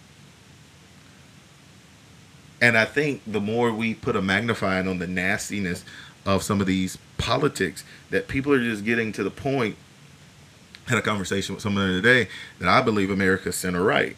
And 2.60 2.76
i 2.76 2.84
think 2.84 3.22
the 3.26 3.40
more 3.40 3.72
we 3.72 3.94
put 3.94 4.16
a 4.16 4.22
magnifying 4.22 4.86
on 4.86 4.98
the 4.98 5.06
nastiness 5.06 5.84
of 6.24 6.42
some 6.42 6.60
of 6.60 6.66
these 6.66 6.98
politics 7.18 7.84
that 8.10 8.28
people 8.28 8.52
are 8.52 8.62
just 8.62 8.84
getting 8.84 9.12
to 9.12 9.24
the 9.24 9.30
point 9.30 9.76
had 10.88 10.98
a 10.98 11.02
conversation 11.02 11.54
with 11.54 11.62
someone 11.62 11.88
today 11.88 12.28
that 12.58 12.68
i 12.68 12.82
believe 12.82 13.10
america's 13.10 13.56
center 13.56 13.82
right 13.82 14.16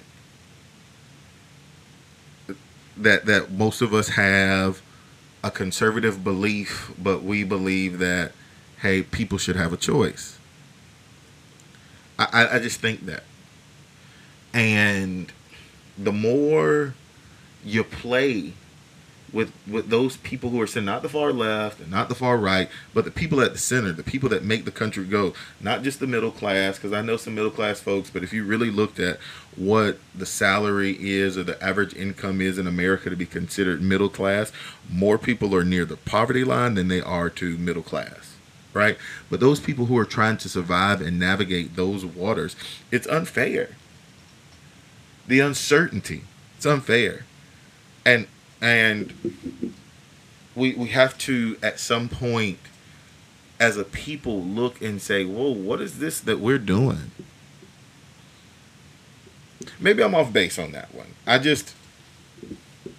that 2.96 3.26
that 3.26 3.50
most 3.50 3.82
of 3.82 3.92
us 3.92 4.10
have 4.10 4.82
a 5.42 5.50
conservative 5.50 6.24
belief, 6.24 6.92
but 6.98 7.22
we 7.22 7.44
believe 7.44 7.98
that 7.98 8.32
hey, 8.80 9.02
people 9.02 9.38
should 9.38 9.56
have 9.56 9.72
a 9.72 9.76
choice. 9.76 10.38
I, 12.18 12.48
I 12.52 12.58
just 12.60 12.80
think 12.80 13.06
that. 13.06 13.24
And 14.52 15.32
the 15.98 16.12
more 16.12 16.94
you 17.64 17.82
play 17.82 18.52
with 19.34 19.52
with 19.66 19.90
those 19.90 20.16
people 20.18 20.50
who 20.50 20.60
are 20.60 20.66
sitting 20.66 20.86
not 20.86 21.02
the 21.02 21.08
far 21.08 21.32
left 21.32 21.80
and 21.80 21.90
not 21.90 22.08
the 22.08 22.14
far 22.14 22.38
right, 22.38 22.70
but 22.94 23.04
the 23.04 23.10
people 23.10 23.40
at 23.40 23.52
the 23.52 23.58
center, 23.58 23.92
the 23.92 24.02
people 24.02 24.28
that 24.28 24.44
make 24.44 24.64
the 24.64 24.70
country 24.70 25.04
go, 25.04 25.34
not 25.60 25.82
just 25.82 26.00
the 26.00 26.06
middle 26.06 26.30
class. 26.30 26.76
Because 26.76 26.92
I 26.92 27.02
know 27.02 27.16
some 27.16 27.34
middle 27.34 27.50
class 27.50 27.80
folks, 27.80 28.08
but 28.08 28.22
if 28.22 28.32
you 28.32 28.44
really 28.44 28.70
looked 28.70 29.00
at 29.00 29.18
what 29.56 29.98
the 30.14 30.26
salary 30.26 30.96
is 31.00 31.36
or 31.36 31.42
the 31.42 31.62
average 31.62 31.94
income 31.94 32.40
is 32.40 32.58
in 32.58 32.66
America 32.66 33.10
to 33.10 33.16
be 33.16 33.26
considered 33.26 33.82
middle 33.82 34.08
class, 34.08 34.52
more 34.90 35.18
people 35.18 35.54
are 35.54 35.64
near 35.64 35.84
the 35.84 35.96
poverty 35.96 36.44
line 36.44 36.74
than 36.74 36.88
they 36.88 37.00
are 37.00 37.28
to 37.30 37.58
middle 37.58 37.82
class. 37.82 38.36
Right? 38.72 38.96
But 39.30 39.40
those 39.40 39.60
people 39.60 39.86
who 39.86 39.98
are 39.98 40.04
trying 40.04 40.36
to 40.38 40.48
survive 40.48 41.00
and 41.00 41.18
navigate 41.18 41.76
those 41.76 42.04
waters, 42.04 42.56
it's 42.90 43.06
unfair. 43.06 43.70
The 45.26 45.40
uncertainty, 45.40 46.22
it's 46.56 46.66
unfair. 46.66 47.24
And 48.04 48.26
and 48.60 49.12
we 50.54 50.74
we 50.74 50.88
have 50.88 51.16
to 51.18 51.56
at 51.62 51.78
some 51.80 52.08
point 52.08 52.58
as 53.60 53.76
a 53.76 53.84
people 53.84 54.42
look 54.42 54.80
and 54.82 55.00
say 55.00 55.24
whoa 55.24 55.50
what 55.50 55.80
is 55.80 55.98
this 55.98 56.20
that 56.20 56.40
we're 56.40 56.58
doing? 56.58 57.10
Maybe 59.80 60.02
i'm 60.02 60.14
off 60.14 60.32
base 60.32 60.58
on 60.58 60.72
that 60.72 60.94
one. 60.94 61.08
I 61.26 61.38
just 61.38 61.74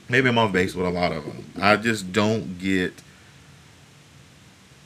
maybe 0.10 0.30
i'm 0.30 0.38
off 0.38 0.52
base 0.52 0.76
with 0.76 0.86
a 0.86 0.90
lot 0.90 1.12
of 1.12 1.26
them 1.26 1.52
i 1.60 1.76
just 1.76 2.12
don't 2.14 2.60
get 2.60 3.02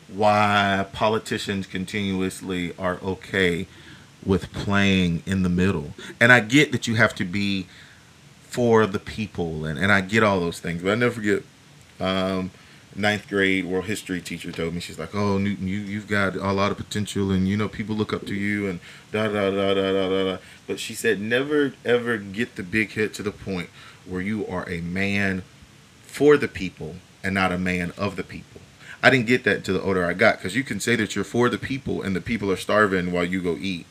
why 0.07 0.85
politicians 0.91 1.67
continuously 1.67 2.73
are 2.77 2.99
okay 3.03 3.67
with 4.25 4.51
playing 4.51 5.23
in 5.25 5.43
the 5.43 5.49
middle. 5.49 5.93
And 6.19 6.31
i 6.31 6.39
get 6.39 6.71
that 6.71 6.87
you 6.87 6.95
have 6.95 7.13
to 7.15 7.25
be 7.25 7.67
for 8.49 8.85
the 8.85 8.99
people, 8.99 9.65
and, 9.65 9.79
and 9.79 9.91
I 9.91 10.01
get 10.01 10.23
all 10.23 10.39
those 10.39 10.59
things. 10.59 10.81
But 10.81 10.91
I 10.91 10.95
never 10.95 11.13
forget, 11.13 11.43
um, 11.99 12.51
ninth 12.95 13.29
grade 13.29 13.65
world 13.65 13.85
history 13.85 14.19
teacher 14.21 14.51
told 14.51 14.73
me 14.73 14.79
she's 14.79 14.99
like, 14.99 15.13
"Oh, 15.13 15.37
Newton, 15.37 15.67
you 15.67 15.77
you've 15.77 16.07
got 16.07 16.35
a 16.35 16.51
lot 16.51 16.71
of 16.71 16.77
potential, 16.77 17.31
and 17.31 17.47
you 17.47 17.55
know 17.55 17.69
people 17.69 17.95
look 17.95 18.11
up 18.11 18.25
to 18.25 18.33
you, 18.33 18.67
and 18.67 18.79
da 19.11 19.27
da 19.27 19.51
da 19.51 19.73
da 19.73 19.91
da 19.91 20.09
da." 20.09 20.23
da. 20.23 20.37
But 20.65 20.79
she 20.79 20.93
said, 20.93 21.19
never 21.21 21.73
ever 21.85 22.17
get 22.17 22.55
the 22.55 22.63
big 22.63 22.91
hit 22.91 23.13
to 23.15 23.23
the 23.23 23.31
point 23.31 23.69
where 24.05 24.21
you 24.21 24.45
are 24.47 24.67
a 24.69 24.81
man 24.81 25.43
for 26.03 26.37
the 26.37 26.47
people 26.47 26.95
and 27.23 27.35
not 27.35 27.51
a 27.51 27.57
man 27.57 27.93
of 27.97 28.15
the 28.15 28.23
people. 28.23 28.61
I 29.01 29.09
didn't 29.09 29.27
get 29.27 29.43
that 29.45 29.63
to 29.65 29.73
the 29.73 29.81
older 29.81 30.05
I 30.05 30.13
got 30.13 30.37
because 30.37 30.55
you 30.55 30.63
can 30.63 30.79
say 30.79 30.95
that 30.97 31.15
you're 31.15 31.23
for 31.23 31.49
the 31.49 31.57
people 31.57 32.01
and 32.01 32.15
the 32.15 32.21
people 32.21 32.51
are 32.51 32.57
starving 32.57 33.11
while 33.11 33.23
you 33.25 33.41
go 33.41 33.55
eat 33.55 33.85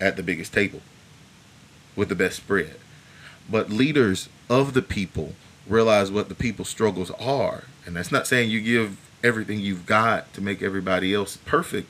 at 0.00 0.16
the 0.16 0.22
biggest 0.22 0.52
table 0.52 0.80
with 1.94 2.08
the 2.08 2.14
best 2.14 2.36
spread. 2.36 2.76
But 3.50 3.70
leaders 3.70 4.28
of 4.48 4.74
the 4.74 4.82
people 4.82 5.34
realize 5.68 6.10
what 6.10 6.28
the 6.28 6.34
people's 6.34 6.68
struggles 6.68 7.10
are. 7.12 7.64
And 7.84 7.96
that's 7.96 8.12
not 8.12 8.26
saying 8.26 8.50
you 8.50 8.60
give 8.60 8.98
everything 9.22 9.60
you've 9.60 9.86
got 9.86 10.32
to 10.34 10.40
make 10.40 10.62
everybody 10.62 11.14
else 11.14 11.36
perfect 11.38 11.88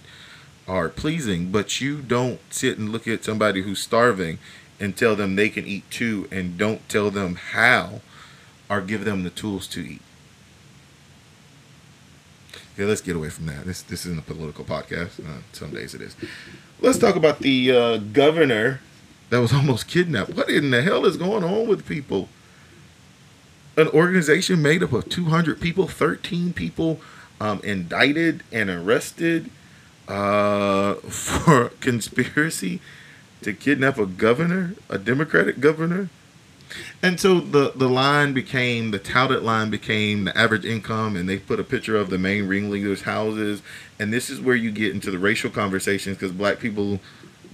or 0.67 0.89
pleasing, 0.89 1.51
but 1.51 1.81
you 1.81 2.03
don't 2.03 2.41
sit 2.51 2.79
and 2.79 2.91
look 2.91 3.07
at 3.07 3.25
somebody 3.25 3.63
who's 3.63 3.81
starving 3.81 4.39
and 4.81 4.97
tell 4.97 5.17
them 5.17 5.37
they 5.37 5.49
can 5.49 5.67
eat 5.67 5.89
too 5.91 6.29
and 6.31 6.59
don't 6.59 6.87
tell 6.89 7.11
them 7.11 7.37
how 7.37 8.01
or 8.69 8.81
give 8.81 9.05
them 9.05 9.23
the 9.23 9.31
tools 9.31 9.67
to 9.69 9.81
eat. 9.81 10.03
Yeah, 12.77 12.87
let's 12.87 13.01
get 13.01 13.17
away 13.17 13.31
from 13.31 13.47
that. 13.47 13.65
This 13.65 13.81
this 13.81 14.05
isn't 14.05 14.19
a 14.19 14.23
political 14.23 14.65
podcast. 14.65 15.19
Uh, 15.25 15.41
some 15.53 15.71
days 15.71 15.95
it 15.95 16.03
is. 16.03 16.15
Let's 16.81 16.99
talk 16.99 17.17
about 17.17 17.39
the 17.39 17.73
uh, 17.73 17.97
governor 17.97 18.81
that 19.31 19.41
was 19.41 19.53
almost 19.55 19.89
kidnapped. 19.89 20.35
What 20.35 20.51
in 20.51 20.71
the 20.71 20.83
hell 20.83 21.07
is 21.07 21.17
going 21.17 21.45
on 21.45 21.67
with 21.67 21.87
people? 21.87 22.29
An 23.77 23.89
organization 23.89 24.63
made 24.63 24.83
up 24.83 24.93
of 24.93 25.09
200 25.09 25.61
people, 25.61 25.87
13 25.87 26.53
people 26.55 27.01
um, 27.41 27.61
indicted 27.63 28.43
and 28.51 28.71
arrested 28.71 29.51
uh, 30.09 30.95
for 31.09 31.71
conspiracy 31.81 32.81
to 33.43 33.53
kidnap 33.53 33.99
a 33.99 34.07
governor, 34.07 34.75
a 34.89 34.99
Democratic 34.99 35.61
governor. 35.61 36.09
And 37.03 37.21
so 37.21 37.39
the, 37.39 37.73
the 37.77 37.89
line 37.89 38.33
became, 38.33 38.91
the 38.91 38.99
touted 38.99 39.43
line 39.43 39.71
became 39.71 40.25
the 40.25 40.37
average 40.37 40.65
income, 40.65 41.15
and 41.15 41.29
they 41.29 41.39
put 41.39 41.61
a 41.61 41.65
picture 41.65 41.97
of 41.97 42.11
the 42.11 42.19
main 42.19 42.49
ringleaders' 42.49 43.03
houses. 43.03 43.63
And 44.01 44.13
this 44.13 44.31
is 44.31 44.41
where 44.41 44.57
you 44.57 44.71
get 44.73 44.93
into 44.93 45.11
the 45.11 45.19
racial 45.19 45.51
conversations 45.51 46.17
because 46.17 46.33
black 46.33 46.59
people 46.59 46.99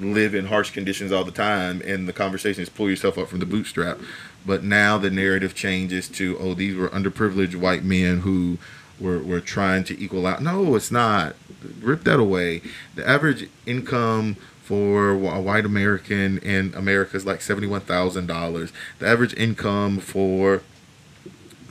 live 0.03 0.35
in 0.35 0.47
harsh 0.47 0.71
conditions 0.71 1.13
all 1.13 1.25
the 1.25 1.31
time 1.31 1.83
and 1.85 2.09
the 2.09 2.13
conversation 2.13 2.63
is 2.63 2.69
pull 2.69 2.91
yourself 2.91 3.19
up 3.19 3.29
from 3.29 3.39
the 3.39 3.47
bootstrap. 3.47 3.99
But 4.45 4.65
now 4.65 4.99
the 4.99 5.11
narrative 5.11 5.55
changes 5.55 6.09
to 6.11 6.37
oh 6.39 6.55
these 6.55 6.77
were 6.77 6.89
underprivileged 6.89 7.55
white 7.55 7.85
men 7.85 8.21
who 8.21 8.59
were, 9.01 9.19
were 9.19 9.41
trying 9.41 9.85
to 9.85 10.01
equal 10.01 10.27
out. 10.27 10.43
No 10.43 10.75
it's 10.75 10.91
not. 10.91 11.37
Rip 11.81 12.05
that 12.05 12.19
away. 12.19 12.63
The 12.95 13.09
average 13.09 13.49
income 13.67 14.37
for 14.63 15.11
a 15.11 15.41
white 15.41 15.67
american 15.67 16.39
in 16.39 16.73
america 16.75 17.17
is 17.17 17.27
like 17.27 17.41
$71000 17.41 18.73
the 19.01 19.07
average 19.07 19.35
income 19.35 19.99
for 19.99 20.63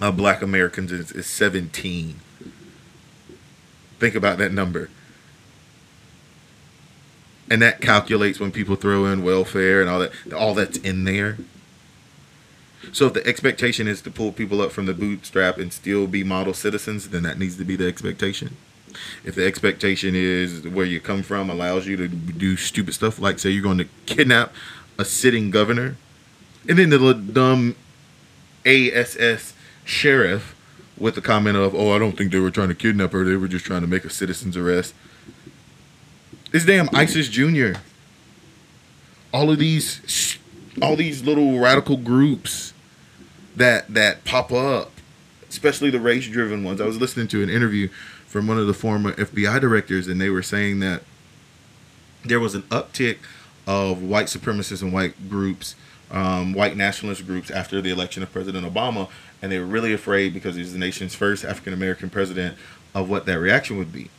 uh, 0.02 0.12
black 0.12 0.42
americans 0.42 0.92
is, 0.92 1.12
is 1.14 1.26
17 1.26 2.20
think 3.98 4.14
about 4.14 4.38
that 4.40 4.52
number 4.52 4.90
and 7.51 7.62
that 7.62 7.81
calculates 7.81 8.39
when 8.39 8.50
people 8.50 8.77
throw 8.77 9.05
in 9.05 9.24
welfare 9.24 9.81
and 9.81 9.89
all 9.89 10.00
that 10.00 10.13
all 10.34 10.53
that's 10.53 10.77
in 10.77 11.03
there. 11.03 11.38
So 12.93 13.08
if 13.08 13.13
the 13.13 13.27
expectation 13.27 13.89
is 13.89 14.01
to 14.03 14.10
pull 14.10 14.31
people 14.31 14.62
up 14.62 14.72
from 14.72 14.86
the 14.86 14.93
bootstrap 14.93 15.58
and 15.58 15.74
still 15.74 16.08
be 16.08 16.24
model 16.24 16.53
citizens 16.53 17.10
then 17.10 17.24
that 17.24 17.38
needs 17.38 17.58
to 17.58 17.65
be 17.65 17.75
the 17.75 17.88
expectation. 17.88 18.55
If 19.25 19.36
the 19.36 19.46
expectation 19.46 20.15
is 20.15 20.65
where 20.65 20.86
you 20.86 21.01
come 21.01 21.24
from 21.24 21.50
allows 21.50 21.88
you 21.88 21.98
to 21.98 22.08
do 22.08 22.55
stupid 22.55 22.93
stuff 22.93 23.20
like 23.20 23.38
say 23.38 23.50
you're 23.50 23.62
going 23.62 23.79
to 23.79 23.89
kidnap 24.05 24.53
a 24.98 25.03
sitting 25.03 25.51
governor 25.51 25.98
and 26.70 26.79
then 26.79 26.89
the 26.89 27.13
dumb 27.13 27.75
ass 28.65 29.53
sheriff 29.84 30.55
with 30.98 31.15
the 31.15 31.22
comment 31.22 31.58
of 31.58 31.75
oh 31.75 31.91
i 31.91 32.00
don't 32.00 32.17
think 32.17 32.31
they 32.31 32.39
were 32.39 32.51
trying 32.51 32.70
to 32.70 32.75
kidnap 32.75 33.12
her. 33.12 33.25
They 33.25 33.36
were 33.36 33.50
just 33.50 33.65
trying 33.65 33.81
to 33.81 33.88
make 33.88 34.05
a 34.05 34.10
citizen's 34.10 34.55
arrest 34.55 34.93
this 36.51 36.65
damn 36.65 36.89
ISIS 36.93 37.27
Junior. 37.29 37.75
All 39.34 39.50
of 39.50 39.60
these, 39.60 40.38
all 40.81 40.96
these 40.96 41.24
little 41.24 41.60
radical 41.60 41.98
groups 41.98 42.74
that 43.55 43.93
that 43.93 44.24
pop 44.25 44.51
up, 44.51 44.91
especially 45.50 45.89
the 45.89 46.00
race-driven 46.00 46.63
ones. 46.63 46.81
I 46.81 46.86
was 46.86 47.00
listening 47.00 47.27
to 47.29 47.41
an 47.41 47.50
interview 47.50 47.88
from 48.27 48.48
one 48.48 48.58
of 48.58 48.67
the 48.67 48.74
former 48.74 49.13
FBI 49.13 49.60
directors, 49.60 50.08
and 50.08 50.20
they 50.20 50.29
were 50.29 50.43
saying 50.43 50.79
that 50.79 51.03
there 52.24 52.39
was 52.39 52.55
an 52.55 52.63
uptick 52.63 53.17
of 53.67 54.01
white 54.01 54.27
supremacists 54.27 54.81
and 54.81 54.93
white 54.93 55.29
groups, 55.29 55.75
um, 56.12 56.53
white 56.53 56.75
nationalist 56.75 57.25
groups 57.25 57.50
after 57.50 57.81
the 57.81 57.89
election 57.89 58.24
of 58.24 58.31
President 58.31 58.65
Obama, 58.65 59.10
and 59.41 59.51
they 59.51 59.60
were 59.60 59.65
really 59.65 59.93
afraid 59.93 60.34
because 60.34 60.55
he 60.55 60.62
was 60.62 60.74
the 60.74 60.79
nation's 60.79 61.15
first 61.15 61.43
African 61.46 61.74
American 61.74 62.10
president 62.10 62.58
of 62.93 63.10
what 63.10 63.25
that 63.25 63.39
reaction 63.39 63.77
would 63.77 63.91
be. 63.91 64.10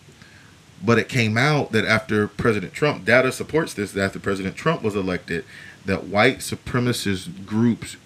But 0.85 0.99
it 0.99 1.09
came 1.09 1.39
out 1.39 1.73
that 1.73 1.85
after 1.85 2.27
President 2.27 2.73
Trump, 2.73 3.05
data 3.05 3.31
supports 3.31 3.75
this, 3.75 3.93
that 3.93 4.03
after 4.03 4.19
President 4.19 4.57
Trump 4.57 4.83
was 4.83 4.97
elected, 4.97 5.45
that 5.85 6.05
white 6.05 6.39
supremacist 6.39 7.47
groups 7.47 7.97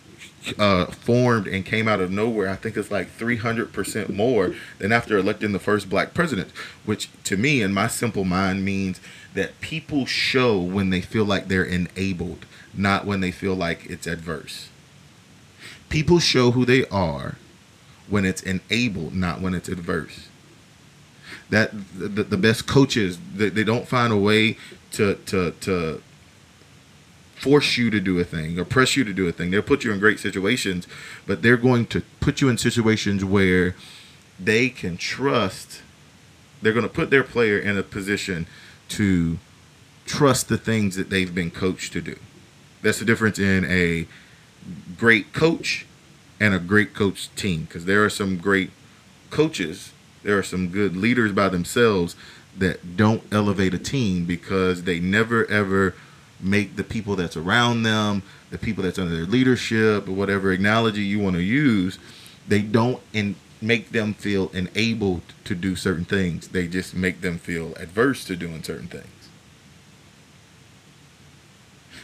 uh, 0.58 0.86
formed 0.86 1.46
and 1.46 1.64
came 1.64 1.88
out 1.88 2.00
of 2.00 2.10
nowhere. 2.10 2.48
I 2.48 2.56
think 2.56 2.76
it's 2.76 2.90
like 2.90 3.16
300% 3.16 4.10
more 4.10 4.54
than 4.78 4.92
after 4.92 5.18
electing 5.18 5.52
the 5.52 5.58
first 5.58 5.88
black 5.88 6.14
president, 6.14 6.50
which 6.84 7.08
to 7.24 7.36
me, 7.36 7.62
in 7.62 7.72
my 7.72 7.88
simple 7.88 8.24
mind, 8.24 8.64
means 8.64 9.00
that 9.34 9.60
people 9.60 10.06
show 10.06 10.58
when 10.58 10.90
they 10.90 11.00
feel 11.00 11.24
like 11.24 11.48
they're 11.48 11.64
enabled, 11.64 12.46
not 12.72 13.04
when 13.04 13.20
they 13.20 13.30
feel 13.30 13.54
like 13.54 13.86
it's 13.86 14.06
adverse. 14.06 14.68
People 15.88 16.18
show 16.18 16.52
who 16.52 16.64
they 16.64 16.86
are 16.88 17.36
when 18.08 18.24
it's 18.24 18.42
enabled, 18.42 19.14
not 19.14 19.40
when 19.40 19.54
it's 19.54 19.68
adverse. 19.68 20.28
That 21.50 21.70
the, 21.96 22.24
the 22.24 22.36
best 22.36 22.66
coaches 22.66 23.18
they, 23.34 23.48
they 23.48 23.64
don't 23.64 23.86
find 23.86 24.12
a 24.12 24.16
way 24.16 24.56
to 24.92 25.14
to 25.26 25.52
to 25.60 26.02
force 27.36 27.76
you 27.76 27.90
to 27.90 28.00
do 28.00 28.18
a 28.18 28.24
thing 28.24 28.58
or 28.58 28.64
press 28.64 28.96
you 28.96 29.04
to 29.04 29.12
do 29.12 29.28
a 29.28 29.32
thing. 29.32 29.50
They'll 29.50 29.62
put 29.62 29.84
you 29.84 29.92
in 29.92 30.00
great 30.00 30.18
situations, 30.18 30.88
but 31.26 31.42
they're 31.42 31.58
going 31.58 31.86
to 31.88 32.02
put 32.18 32.40
you 32.40 32.48
in 32.48 32.58
situations 32.58 33.24
where 33.24 33.76
they 34.40 34.68
can 34.68 34.96
trust. 34.96 35.82
They're 36.62 36.72
going 36.72 36.88
to 36.88 36.92
put 36.92 37.10
their 37.10 37.22
player 37.22 37.58
in 37.58 37.76
a 37.76 37.82
position 37.82 38.46
to 38.88 39.38
trust 40.06 40.48
the 40.48 40.58
things 40.58 40.96
that 40.96 41.10
they've 41.10 41.34
been 41.34 41.50
coached 41.50 41.92
to 41.92 42.00
do. 42.00 42.16
That's 42.82 42.98
the 42.98 43.04
difference 43.04 43.38
in 43.38 43.64
a 43.64 44.06
great 44.96 45.32
coach 45.32 45.86
and 46.40 46.54
a 46.54 46.58
great 46.58 46.94
coach 46.94 47.34
team 47.34 47.64
because 47.64 47.84
there 47.84 48.04
are 48.04 48.10
some 48.10 48.38
great 48.38 48.70
coaches, 49.30 49.92
there 50.26 50.36
are 50.36 50.42
some 50.42 50.68
good 50.68 50.96
leaders 50.96 51.30
by 51.30 51.48
themselves 51.48 52.16
that 52.58 52.96
don't 52.96 53.22
elevate 53.30 53.72
a 53.72 53.78
team 53.78 54.24
because 54.24 54.82
they 54.82 54.98
never 54.98 55.48
ever 55.48 55.94
make 56.40 56.74
the 56.74 56.82
people 56.82 57.14
that's 57.14 57.36
around 57.36 57.84
them, 57.84 58.24
the 58.50 58.58
people 58.58 58.82
that's 58.82 58.98
under 58.98 59.14
their 59.14 59.24
leadership, 59.24 60.08
or 60.08 60.12
whatever 60.12 60.50
analogy 60.50 61.02
you 61.02 61.20
want 61.20 61.36
to 61.36 61.42
use, 61.42 61.98
they 62.48 62.60
don't 62.60 63.00
in, 63.12 63.36
make 63.62 63.90
them 63.90 64.14
feel 64.14 64.48
enabled 64.48 65.22
to 65.44 65.54
do 65.54 65.76
certain 65.76 66.04
things. 66.04 66.48
They 66.48 66.66
just 66.66 66.94
make 66.94 67.20
them 67.20 67.38
feel 67.38 67.74
adverse 67.76 68.24
to 68.24 68.34
doing 68.34 68.64
certain 68.64 68.88
things. 68.88 69.06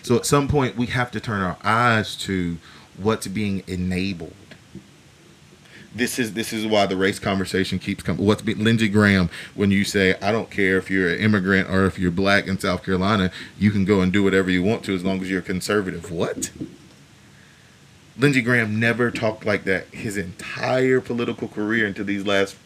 So 0.03 0.15
at 0.15 0.27
some 0.27 0.47
point, 0.47 0.77
we 0.77 0.87
have 0.87 1.11
to 1.11 1.21
turn 1.21 1.43
our 1.43 1.59
eyes 1.65 2.15
to 2.19 2.59
what's 2.97 3.27
being 3.27 3.65
enabled. 3.67 4.35
This 5.95 6.19
is 6.19 6.33
this 6.33 6.53
is 6.53 6.67
why 6.67 6.87
the 6.87 6.97
race 6.97 7.19
conversation 7.19 7.79
keeps 7.79 8.03
coming. 8.03 8.25
What's 8.25 8.43
be, 8.43 8.55
Lindsey 8.55 8.89
Graham 8.89 9.29
when 9.55 9.71
you 9.71 9.85
say 9.85 10.15
I 10.23 10.33
don't 10.33 10.51
care 10.51 10.79
if 10.79 10.91
you're 10.91 11.11
an 11.11 11.19
immigrant 11.19 11.69
or 11.69 11.85
if 11.85 11.99
you're 11.99 12.11
black 12.11 12.47
in 12.47 12.59
South 12.59 12.83
Carolina, 12.83 13.31
you 13.59 13.71
can 13.71 13.85
go 13.85 14.01
and 14.01 14.13
do 14.13 14.23
whatever 14.23 14.51
you 14.51 14.63
want 14.63 14.85
to 14.85 14.95
as 14.95 15.05
long 15.05 15.21
as 15.21 15.31
you're 15.31 15.43
conservative. 15.43 16.11
What? 16.11 16.51
Lindsey 18.19 18.43
Graham 18.43 18.79
never 18.79 19.11
talked 19.11 19.45
like 19.45 19.65
that 19.65 19.87
his 19.89 20.17
entire 20.17 21.01
political 21.01 21.49
career 21.49 21.87
into 21.87 22.05
these 22.05 22.27
last 22.27 22.57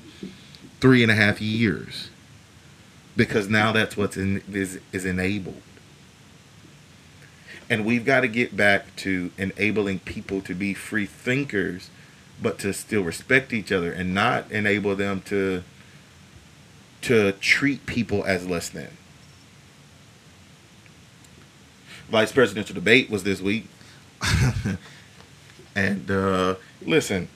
three 0.80 1.02
and 1.02 1.11
a 1.11 1.14
half 1.14 1.40
years, 1.40 2.11
because 3.16 3.49
now 3.49 3.73
that's 3.73 3.97
what's 3.97 4.16
in, 4.16 4.42
is 4.52 4.80
is 4.92 5.04
enabled. 5.04 5.62
And 7.68 7.85
we've 7.85 8.04
got 8.04 8.21
to 8.21 8.28
get 8.28 8.56
back 8.56 8.95
to 8.97 9.33
enabling 9.37 10.00
people 10.00 10.40
to 10.42 10.54
be 10.54 10.75
free 10.75 11.06
thinkers, 11.06 11.90
but 12.40 12.59
to 12.61 12.73
still 12.73 13.02
respect 13.02 13.52
each 13.52 13.73
other 13.73 13.93
and 13.93 14.14
not 14.14 14.50
enable 14.50 14.95
them 14.95 15.23
to 15.23 15.62
to 17.02 17.33
treat 17.33 17.87
people 17.87 18.25
as 18.25 18.47
less 18.47 18.69
than. 18.69 18.88
Vice 22.09 22.33
presidential 22.33 22.75
debate 22.75 23.11
was 23.11 23.23
this 23.23 23.40
week. 23.40 23.69
and 25.76 26.11
uh, 26.11 26.57
listen, 26.83 27.28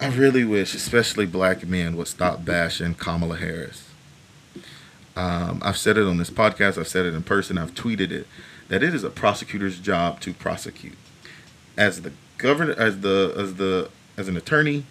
I 0.00 0.08
really 0.08 0.44
wish, 0.44 0.74
especially 0.74 1.26
black 1.26 1.66
men, 1.66 1.96
would 1.96 2.08
stop 2.08 2.44
bashing 2.44 2.94
Kamala 2.94 3.36
Harris. 3.36 3.88
Um, 5.16 5.60
I've 5.64 5.78
said 5.78 5.96
it 5.96 6.06
on 6.06 6.18
this 6.18 6.30
podcast, 6.30 6.78
I've 6.78 6.88
said 6.88 7.06
it 7.06 7.14
in 7.14 7.22
person, 7.22 7.56
I've 7.56 7.74
tweeted 7.74 8.10
it 8.10 8.26
that 8.68 8.82
it 8.82 8.94
is 8.94 9.04
a 9.04 9.10
prosecutor's 9.10 9.78
job 9.78 10.20
to 10.20 10.34
prosecute. 10.34 10.98
As 11.76 12.02
the 12.02 12.12
governor, 12.38 12.74
as 12.76 13.00
the 13.00 13.34
as 13.36 13.54
the 13.54 13.90
as 14.16 14.28
an 14.28 14.36
attorney 14.36 14.84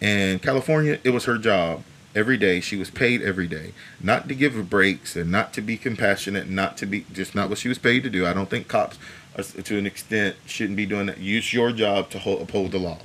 in 0.00 0.38
California, 0.38 0.98
it 1.04 1.10
was 1.10 1.24
her 1.24 1.38
job 1.38 1.82
every 2.14 2.36
day. 2.36 2.60
She 2.60 2.76
was 2.76 2.90
paid 2.90 3.22
every 3.22 3.46
day, 3.46 3.72
not 4.00 4.28
to 4.28 4.34
give 4.34 4.70
breaks 4.70 5.16
and 5.16 5.30
not 5.30 5.52
to 5.54 5.60
be 5.60 5.76
compassionate, 5.76 6.48
not 6.48 6.76
to 6.78 6.86
be 6.86 7.06
just 7.12 7.34
not 7.34 7.48
what 7.48 7.58
she 7.58 7.68
was 7.68 7.78
paid 7.78 8.02
to 8.02 8.10
do. 8.10 8.26
I 8.26 8.32
don't 8.32 8.50
think 8.50 8.68
cops, 8.68 8.98
to 9.36 9.78
an 9.78 9.86
extent, 9.86 10.36
shouldn't 10.46 10.76
be 10.76 10.86
doing 10.86 11.06
that. 11.06 11.18
Use 11.18 11.52
your 11.52 11.72
job 11.72 12.10
to 12.10 12.18
hold, 12.18 12.42
uphold 12.42 12.72
the 12.72 12.78
law. 12.78 12.98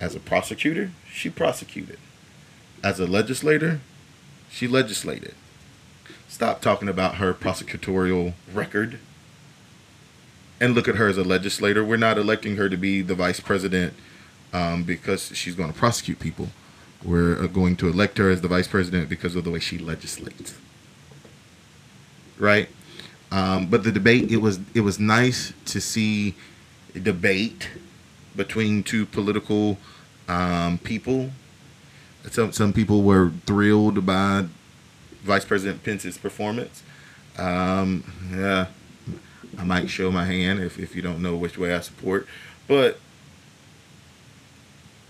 As 0.00 0.14
a 0.14 0.20
prosecutor, 0.20 0.92
she 1.12 1.28
prosecuted. 1.28 1.98
As 2.82 2.98
a 2.98 3.06
legislator, 3.06 3.80
she 4.50 4.66
legislated 4.66 5.34
stop 6.30 6.62
talking 6.62 6.88
about 6.88 7.16
her 7.16 7.34
prosecutorial 7.34 8.32
record 8.54 8.98
and 10.60 10.74
look 10.74 10.86
at 10.88 10.96
her 10.96 11.08
as 11.08 11.16
a 11.16 11.24
legislator. 11.24 11.84
We're 11.84 11.96
not 11.96 12.18
electing 12.18 12.56
her 12.56 12.68
to 12.68 12.76
be 12.76 13.02
the 13.02 13.14
vice 13.14 13.40
president 13.40 13.94
um, 14.52 14.84
because 14.84 15.34
she's 15.36 15.54
going 15.54 15.72
to 15.72 15.78
prosecute 15.78 16.18
people. 16.18 16.48
We're 17.02 17.42
uh, 17.42 17.46
going 17.46 17.76
to 17.76 17.88
elect 17.88 18.18
her 18.18 18.30
as 18.30 18.42
the 18.42 18.48
vice 18.48 18.68
president 18.68 19.08
because 19.08 19.34
of 19.34 19.44
the 19.44 19.50
way 19.50 19.58
she 19.58 19.78
legislates. 19.78 20.58
Right? 22.38 22.68
Um, 23.32 23.66
but 23.66 23.84
the 23.84 23.92
debate 23.92 24.30
it 24.30 24.38
was 24.38 24.58
it 24.74 24.80
was 24.80 24.98
nice 24.98 25.52
to 25.66 25.80
see 25.80 26.34
debate 27.00 27.70
between 28.34 28.82
two 28.82 29.06
political 29.06 29.78
um, 30.28 30.78
people. 30.78 31.30
Some 32.30 32.52
some 32.52 32.72
people 32.72 33.02
were 33.02 33.30
thrilled 33.46 34.04
by 34.04 34.46
Vice 35.22 35.44
President 35.44 35.84
Pence's 35.84 36.18
performance. 36.18 36.82
Um, 37.38 38.04
yeah, 38.34 38.66
I 39.58 39.64
might 39.64 39.90
show 39.90 40.10
my 40.10 40.24
hand 40.24 40.60
if, 40.60 40.78
if 40.78 40.94
you 40.94 41.02
don't 41.02 41.22
know 41.22 41.36
which 41.36 41.58
way 41.58 41.74
I 41.74 41.80
support. 41.80 42.26
But 42.68 42.98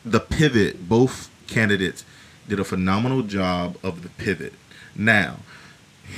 the 0.05 0.21
pivot, 0.21 0.89
both 0.89 1.31
candidates 1.47 2.05
did 2.49 2.61
a 2.61 2.65
phenomenal 2.65 3.23
job 3.23 3.77
of 3.83 4.03
the 4.03 4.09
pivot. 4.09 4.55
Now, 4.95 5.37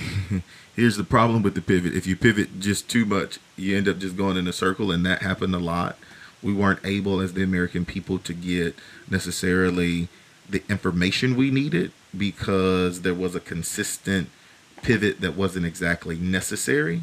here's 0.77 0.97
the 0.97 1.05
problem 1.05 1.43
with 1.43 1.55
the 1.55 1.61
pivot. 1.61 1.95
If 1.95 2.07
you 2.07 2.17
pivot 2.17 2.61
just 2.61 2.89
too 2.89 3.05
much, 3.05 3.39
you 3.57 3.77
end 3.77 3.89
up 3.89 3.99
just 3.99 4.17
going 4.17 4.37
in 4.37 4.47
a 4.47 4.53
circle, 4.53 4.91
and 4.91 5.05
that 5.05 5.23
happened 5.23 5.55
a 5.55 5.59
lot. 5.59 5.99
We 6.43 6.53
weren't 6.53 6.85
able, 6.85 7.21
as 7.21 7.35
the 7.35 7.43
American 7.43 7.85
people, 7.85 8.19
to 8.21 8.33
get 8.33 8.75
necessarily 9.09 10.09
the 10.49 10.63
information 10.69 11.37
we 11.37 11.51
needed 11.51 11.93
because 12.17 13.03
there 13.03 13.15
was 13.15 13.35
a 13.35 13.41
consistent 13.41 14.29
pivot 14.83 15.21
that 15.21 15.37
wasn't 15.37 15.67
exactly 15.67 16.17
necessary. 16.17 17.03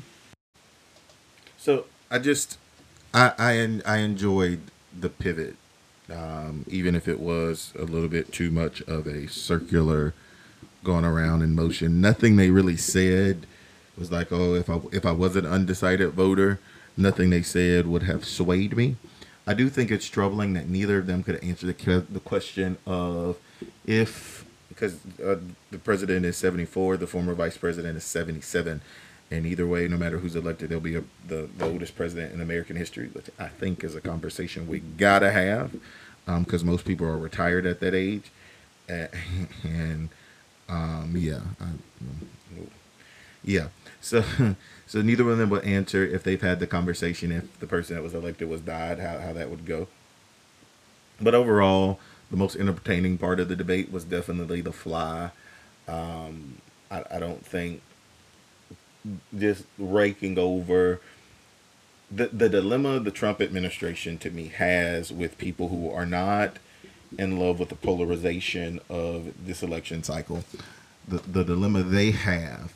So 1.60 1.88
I 2.10 2.20
just 2.20 2.58
I 3.14 3.34
I, 3.38 3.82
I 3.86 3.98
enjoyed 3.98 4.62
the 4.98 5.10
pivot, 5.10 5.58
um, 6.10 6.66
even 6.70 6.96
if 6.96 7.06
it 7.08 7.20
was 7.20 7.74
a 7.78 7.84
little 7.84 8.08
bit 8.08 8.32
too 8.32 8.50
much 8.50 8.82
of 8.84 9.06
a 9.06 9.28
circular 9.28 10.14
going 10.86 11.04
around 11.04 11.42
in 11.42 11.54
motion. 11.54 12.00
Nothing 12.00 12.38
they 12.38 12.50
really 12.50 12.78
said 12.78 13.46
was 13.98 14.10
like, 14.10 14.32
oh, 14.32 14.54
if 14.56 14.70
I 14.70 14.80
if 14.94 15.06
I 15.06 15.12
was 15.12 15.36
an 15.36 15.46
undecided 15.46 16.12
voter, 16.12 16.60
nothing 16.96 17.30
they 17.30 17.42
said 17.42 17.88
would 17.88 18.04
have 18.04 18.24
swayed 18.24 18.78
me. 18.78 18.96
I 19.46 19.54
do 19.54 19.68
think 19.68 19.92
it's 19.92 20.08
troubling 20.08 20.54
that 20.54 20.70
neither 20.70 21.00
of 21.00 21.08
them 21.08 21.24
could 21.24 21.44
answer 21.44 21.68
the 21.68 22.06
the 22.10 22.22
question 22.22 22.78
of 22.88 23.38
if 23.86 24.46
because 24.70 24.96
uh, 25.22 25.36
the 25.72 25.78
president 25.78 26.26
is 26.26 26.38
74, 26.38 26.96
the 26.96 27.08
former 27.08 27.34
vice 27.34 27.58
president 27.58 27.98
is 27.98 28.06
77. 28.06 28.80
And 29.32 29.46
either 29.46 29.68
way, 29.68 29.88
no 29.88 29.98
matter 29.98 30.18
who's 30.18 30.36
elected, 30.36 30.70
they'll 30.70 30.80
be 30.80 30.96
a, 30.96 31.04
the, 31.28 31.48
the 31.58 31.66
oldest 31.66 31.96
president 31.96 32.34
in 32.34 32.42
American 32.42 32.76
history, 32.76 33.10
which 33.10 33.30
I 33.38 33.48
think 33.48 33.84
is 33.84 33.96
a 33.96 34.02
conversation 34.02 34.68
we 34.68 34.80
gotta 34.80 35.32
have, 35.32 35.74
because 36.26 36.62
um, 36.64 36.68
most 36.68 36.86
people 36.86 37.06
are 37.06 37.18
retired 37.18 37.66
at 37.68 37.80
that 37.80 37.94
age, 37.94 38.32
and 38.88 40.10
um, 40.68 41.14
yeah, 41.16 41.42
I, 41.62 41.68
yeah. 43.44 43.68
So, 44.02 44.24
so 44.88 45.02
neither 45.02 45.30
of 45.30 45.38
them 45.38 45.50
will 45.50 45.62
answer 45.64 46.04
if 46.04 46.24
they've 46.24 46.42
had 46.42 46.60
the 46.60 46.68
conversation 46.68 47.32
if 47.32 47.60
the 47.60 47.68
person 47.68 47.96
that 47.96 48.02
was 48.02 48.14
elected 48.14 48.50
was 48.50 48.62
died, 48.62 49.00
how 49.00 49.20
how 49.20 49.34
that 49.34 49.50
would 49.50 49.66
go. 49.66 49.88
But 51.22 51.36
overall, 51.36 52.00
the 52.32 52.38
most 52.38 52.56
entertaining 52.56 53.18
part 53.18 53.40
of 53.40 53.48
the 53.48 53.56
debate 53.56 53.92
was 53.92 54.04
definitely 54.04 54.62
the 54.62 54.72
fly. 54.72 55.32
Um, 55.88 56.58
I, 56.90 57.04
I 57.12 57.20
don't 57.20 57.46
think 57.46 57.82
just 59.38 59.66
raking 59.78 60.38
over 60.38 61.02
the 62.12 62.28
the 62.28 62.50
dilemma 62.50 63.00
the 63.00 63.12
Trump 63.12 63.42
administration 63.42 64.18
to 64.18 64.32
me 64.32 64.48
has 64.48 65.12
with 65.12 65.38
people 65.38 65.70
who 65.70 65.92
are 65.92 66.06
not 66.06 66.58
in 67.18 67.40
love 67.40 67.60
with 67.60 67.70
the 67.70 67.76
polarization 67.76 68.80
of 68.90 69.34
this 69.46 69.64
election 69.64 70.04
cycle. 70.04 70.44
The 71.08 71.18
the 71.20 71.44
dilemma 71.44 71.84
they 71.84 72.12
have 72.12 72.74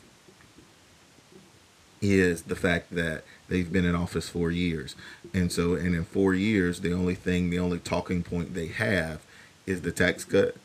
is 2.00 2.42
the 2.42 2.56
fact 2.56 2.94
that 2.94 3.24
they've 3.48 3.72
been 3.72 3.84
in 3.84 3.94
office 3.94 4.28
four 4.28 4.50
years. 4.50 4.94
And 5.32 5.50
so 5.50 5.74
and 5.74 5.94
in 5.94 6.04
four 6.04 6.34
years 6.34 6.80
the 6.80 6.92
only 6.92 7.14
thing 7.14 7.50
the 7.50 7.58
only 7.58 7.78
talking 7.78 8.22
point 8.22 8.54
they 8.54 8.66
have 8.68 9.22
is 9.66 9.82
the 9.82 9.92
tax 9.92 10.24
cut 10.24 10.56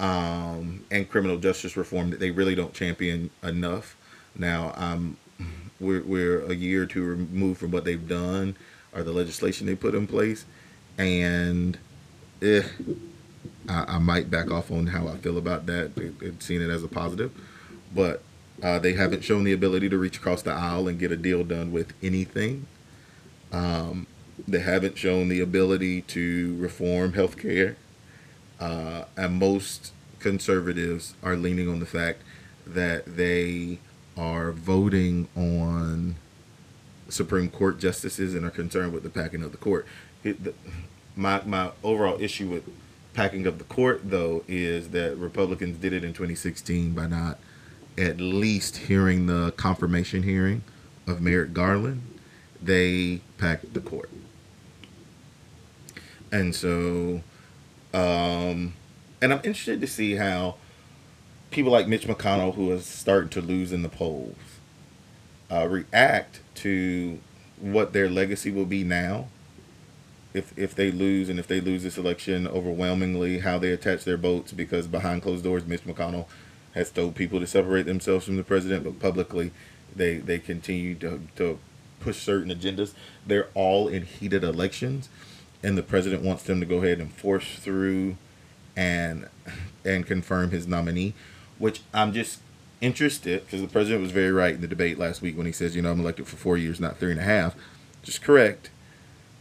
um, 0.00 0.84
and 0.90 1.08
criminal 1.08 1.38
justice 1.38 1.76
reform 1.76 2.10
that 2.10 2.20
they 2.20 2.30
really 2.30 2.54
don't 2.54 2.74
champion 2.74 3.30
enough. 3.42 3.96
Now, 4.36 4.72
um, 4.76 5.16
we're, 5.80 6.02
we're 6.02 6.44
a 6.44 6.54
year 6.54 6.82
or 6.82 6.86
two 6.86 7.04
removed 7.04 7.60
from 7.60 7.70
what 7.70 7.84
they've 7.84 8.08
done 8.08 8.56
or 8.94 9.02
the 9.02 9.12
legislation 9.12 9.66
they 9.66 9.74
put 9.74 9.94
in 9.94 10.06
place. 10.06 10.44
And 10.98 11.78
eh, 12.42 12.62
I, 13.68 13.84
I, 13.88 13.98
might 13.98 14.30
back 14.30 14.50
off 14.50 14.70
on 14.70 14.88
how 14.88 15.08
I 15.08 15.16
feel 15.16 15.36
about 15.36 15.66
that 15.66 15.96
and 15.96 16.42
seeing 16.42 16.62
it 16.62 16.70
as 16.70 16.84
a 16.84 16.88
positive. 16.88 17.32
But 17.94 18.22
uh, 18.62 18.78
they 18.78 18.92
haven't 18.92 19.24
shown 19.24 19.44
the 19.44 19.52
ability 19.52 19.88
to 19.88 19.98
reach 19.98 20.18
across 20.18 20.42
the 20.42 20.52
aisle 20.52 20.86
and 20.88 20.98
get 20.98 21.10
a 21.10 21.16
deal 21.16 21.42
done 21.44 21.72
with 21.72 21.92
anything. 22.02 22.66
Um, 23.52 24.06
they 24.46 24.60
haven't 24.60 24.96
shown 24.98 25.28
the 25.28 25.40
ability 25.40 26.02
to 26.02 26.56
reform 26.56 27.12
healthcare. 27.12 27.76
Uh, 28.60 29.04
and 29.16 29.34
most 29.34 29.92
conservatives 30.20 31.14
are 31.22 31.36
leaning 31.36 31.68
on 31.68 31.80
the 31.80 31.86
fact 31.86 32.22
that 32.66 33.16
they 33.16 33.78
are 34.16 34.52
voting 34.52 35.28
on 35.36 36.16
Supreme 37.08 37.48
Court 37.48 37.78
justices 37.78 38.34
and 38.34 38.44
are 38.44 38.50
concerned 38.50 38.92
with 38.92 39.02
the 39.02 39.10
packing 39.10 39.42
of 39.42 39.52
the 39.52 39.58
court. 39.58 39.86
It, 40.22 40.44
the, 40.44 40.54
my 41.16 41.42
my 41.44 41.70
overall 41.82 42.20
issue 42.20 42.48
with 42.48 42.68
packing 43.12 43.46
of 43.46 43.58
the 43.58 43.64
court 43.64 44.00
though 44.04 44.42
is 44.48 44.90
that 44.90 45.16
Republicans 45.16 45.78
did 45.78 45.92
it 45.92 46.02
in 46.02 46.12
2016 46.12 46.92
by 46.92 47.06
not 47.06 47.38
at 47.96 48.18
least 48.18 48.76
hearing 48.76 49.26
the 49.26 49.52
confirmation 49.56 50.24
hearing 50.24 50.62
of 51.06 51.20
Merrick 51.20 51.52
Garland. 51.52 52.02
They 52.60 53.20
packed 53.38 53.74
the 53.74 53.80
court, 53.80 54.10
and 56.32 56.54
so, 56.54 57.22
um, 57.92 58.72
and 59.20 59.32
I'm 59.32 59.40
interested 59.44 59.80
to 59.82 59.86
see 59.86 60.14
how 60.14 60.56
people 61.54 61.70
like 61.70 61.86
Mitch 61.86 62.06
McConnell, 62.06 62.54
who 62.54 62.72
is 62.72 62.84
starting 62.84 63.30
to 63.30 63.40
lose 63.40 63.72
in 63.72 63.82
the 63.82 63.88
polls, 63.88 64.36
uh, 65.50 65.66
react 65.68 66.40
to 66.56 67.20
what 67.60 67.92
their 67.92 68.10
legacy 68.10 68.50
will 68.50 68.66
be 68.66 68.82
now. 68.82 69.28
If, 70.34 70.52
if 70.58 70.74
they 70.74 70.90
lose 70.90 71.28
and 71.28 71.38
if 71.38 71.46
they 71.46 71.60
lose 71.60 71.84
this 71.84 71.96
election 71.96 72.48
overwhelmingly, 72.48 73.38
how 73.38 73.58
they 73.58 73.70
attach 73.70 74.02
their 74.02 74.16
votes 74.16 74.50
because 74.50 74.88
behind 74.88 75.22
closed 75.22 75.44
doors, 75.44 75.64
Mitch 75.64 75.84
McConnell 75.84 76.26
has 76.74 76.90
told 76.90 77.14
people 77.14 77.38
to 77.38 77.46
separate 77.46 77.86
themselves 77.86 78.26
from 78.26 78.36
the 78.36 78.42
president, 78.42 78.82
but 78.82 78.98
publicly 78.98 79.52
they 79.94 80.18
they 80.18 80.40
continue 80.40 80.96
to, 80.96 81.20
to 81.36 81.60
push 82.00 82.18
certain 82.18 82.52
agendas. 82.52 82.94
They're 83.24 83.48
all 83.54 83.86
in 83.86 84.02
heated 84.02 84.42
elections, 84.42 85.08
and 85.62 85.78
the 85.78 85.84
president 85.84 86.22
wants 86.22 86.42
them 86.42 86.58
to 86.58 86.66
go 86.66 86.78
ahead 86.78 86.98
and 86.98 87.12
force 87.12 87.60
through 87.60 88.16
and 88.76 89.28
and 89.84 90.04
confirm 90.04 90.50
his 90.50 90.66
nominee 90.66 91.14
which 91.58 91.82
I'm 91.92 92.12
just 92.12 92.40
interested 92.80 93.44
because 93.44 93.60
the 93.60 93.68
president 93.68 94.02
was 94.02 94.10
very 94.10 94.32
right 94.32 94.54
in 94.54 94.60
the 94.60 94.68
debate 94.68 94.98
last 94.98 95.22
week 95.22 95.36
when 95.36 95.46
he 95.46 95.52
says, 95.52 95.74
you 95.74 95.82
know, 95.82 95.90
I'm 95.90 96.00
elected 96.00 96.26
for 96.26 96.36
four 96.36 96.56
years, 96.56 96.80
not 96.80 96.98
three 96.98 97.12
and 97.12 97.20
a 97.20 97.24
half. 97.24 97.54
Just 98.02 98.22
correct. 98.22 98.70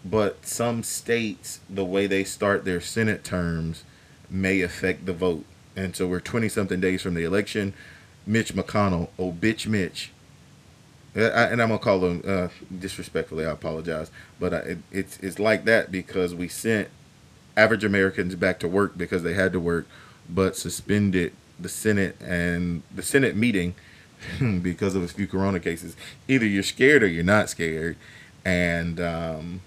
But 0.06 0.46
some 0.46 0.84
states, 0.84 1.60
the 1.70 1.86
way 1.86 2.08
they 2.08 2.24
start 2.24 2.66
their 2.66 2.82
Senate 2.82 3.24
terms 3.24 3.84
may 4.30 4.62
affect 4.62 5.06
the 5.06 5.14
vote. 5.14 5.46
And 5.76 5.96
so 5.96 6.08
we're 6.08 6.20
20 6.20 6.50
something 6.50 6.80
days 6.80 7.02
from 7.02 7.14
the 7.14 7.24
election. 7.24 7.74
Mitch 8.26 8.54
McConnell, 8.54 9.10
oh, 9.20 9.32
bitch 9.32 9.68
Mitch. 9.68 10.12
I, 11.16 11.20
and 11.20 11.62
I'm 11.62 11.68
gonna 11.68 11.78
call 11.78 12.06
him 12.06 12.24
uh, 12.28 12.48
disrespectfully. 12.80 13.46
I 13.46 13.52
apologize, 13.52 14.10
but 14.40 14.52
I, 14.52 14.58
it, 14.58 14.78
it's 14.92 15.20
it's 15.20 15.38
like 15.38 15.66
that 15.66 15.92
because 15.92 16.34
we 16.34 16.48
sent 16.48 16.90
average 17.56 17.84
Americans 17.84 18.34
back 18.34 18.60
to 18.62 18.68
work 18.68 18.98
because 18.98 19.22
they 19.22 19.34
had 19.34 19.54
to 19.54 19.60
work, 19.60 19.86
but 20.28 20.56
suspended 20.56 21.34
the 21.60 21.70
Senate 21.70 22.16
and 22.22 22.84
the 22.94 23.04
Senate 23.04 23.36
meeting 23.36 23.76
because 24.62 24.96
of 24.96 25.04
a 25.04 25.08
few 25.08 25.28
corona 25.28 25.60
cases. 25.60 25.96
Either 26.28 26.46
you're 26.46 26.64
scared 26.64 27.04
or 27.04 27.08
you're 27.08 27.24
not 27.24 27.50
scared. 27.50 27.98
And 28.46 29.00
um, 29.00 29.62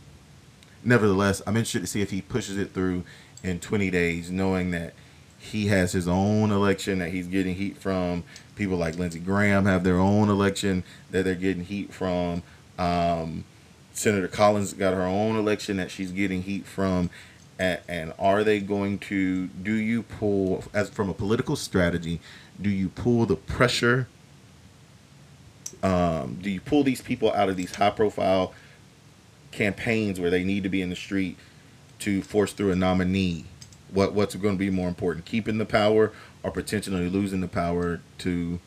nevertheless, 0.85 1.43
I'm 1.47 1.57
interested 1.57 1.81
to 1.81 1.87
see 1.87 2.03
if 2.03 2.11
he 2.11 2.23
pushes 2.23 2.57
it 2.57 2.73
through 2.73 3.05
in 3.43 3.61
20 3.61 3.91
days, 3.91 4.31
knowing 4.31 4.71
that 4.73 4.95
he 5.39 5.67
has 5.69 5.93
his 5.93 6.09
own 6.09 6.51
election 6.51 6.99
that 6.99 7.11
he's 7.11 7.29
getting 7.29 7.55
heat 7.55 7.77
from. 7.77 8.25
People 8.57 8.77
like 8.77 8.97
Lindsey 8.97 9.21
Graham 9.21 9.67
have 9.67 9.85
their 9.85 9.99
own 9.99 10.29
election 10.29 10.83
that 11.11 11.25
they're 11.25 11.35
getting 11.35 11.65
heat 11.65 11.93
from. 11.93 12.43
Um, 12.79 13.45
Senator 13.93 14.29
Collins 14.29 14.73
got 14.75 14.93
her 14.93 15.03
own 15.03 15.37
election 15.37 15.77
that 15.79 15.91
she's 15.91 16.11
getting 16.11 16.43
heat 16.43 16.67
from 16.67 17.11
and, 17.59 17.81
and 17.89 18.13
are 18.19 18.45
they 18.45 18.61
going 18.61 18.99
to 18.99 19.47
do 19.47 19.73
you 19.73 20.03
pull 20.03 20.65
as 20.75 20.91
from 20.91 21.09
a 21.09 21.15
political 21.15 21.57
strategy 21.57 22.21
do 22.61 22.71
you 22.71 22.89
pull 22.89 23.27
the 23.27 23.37
pressure 23.37 24.09
um, 25.83 26.39
do 26.43 26.51
you 26.51 26.61
pull 26.61 26.83
these 26.83 27.01
people 27.01 27.33
out 27.33 27.49
of 27.49 27.57
these 27.57 27.75
high 27.75 27.91
profile 27.91 28.53
campaigns 29.53 30.19
where 30.19 30.31
they 30.31 30.45
need 30.45 30.63
to 30.63 30.69
be 30.69 30.83
in 30.83 30.91
the 30.91 30.97
street 30.97 31.39
to 32.01 32.23
force 32.23 32.53
through 32.53 32.73
a 32.73 32.77
nominee? 32.77 33.45
What 33.91 34.13
what's 34.13 34.35
going 34.35 34.55
to 34.55 34.59
be 34.59 34.71
more 34.71 34.89
important 34.89 35.27
keeping 35.27 35.59
the 35.59 35.65
power 35.65 36.13
or 36.43 36.51
potentially 36.51 37.09
losing 37.09 37.41
the 37.41 37.49
power 37.49 38.01
to 38.19 38.59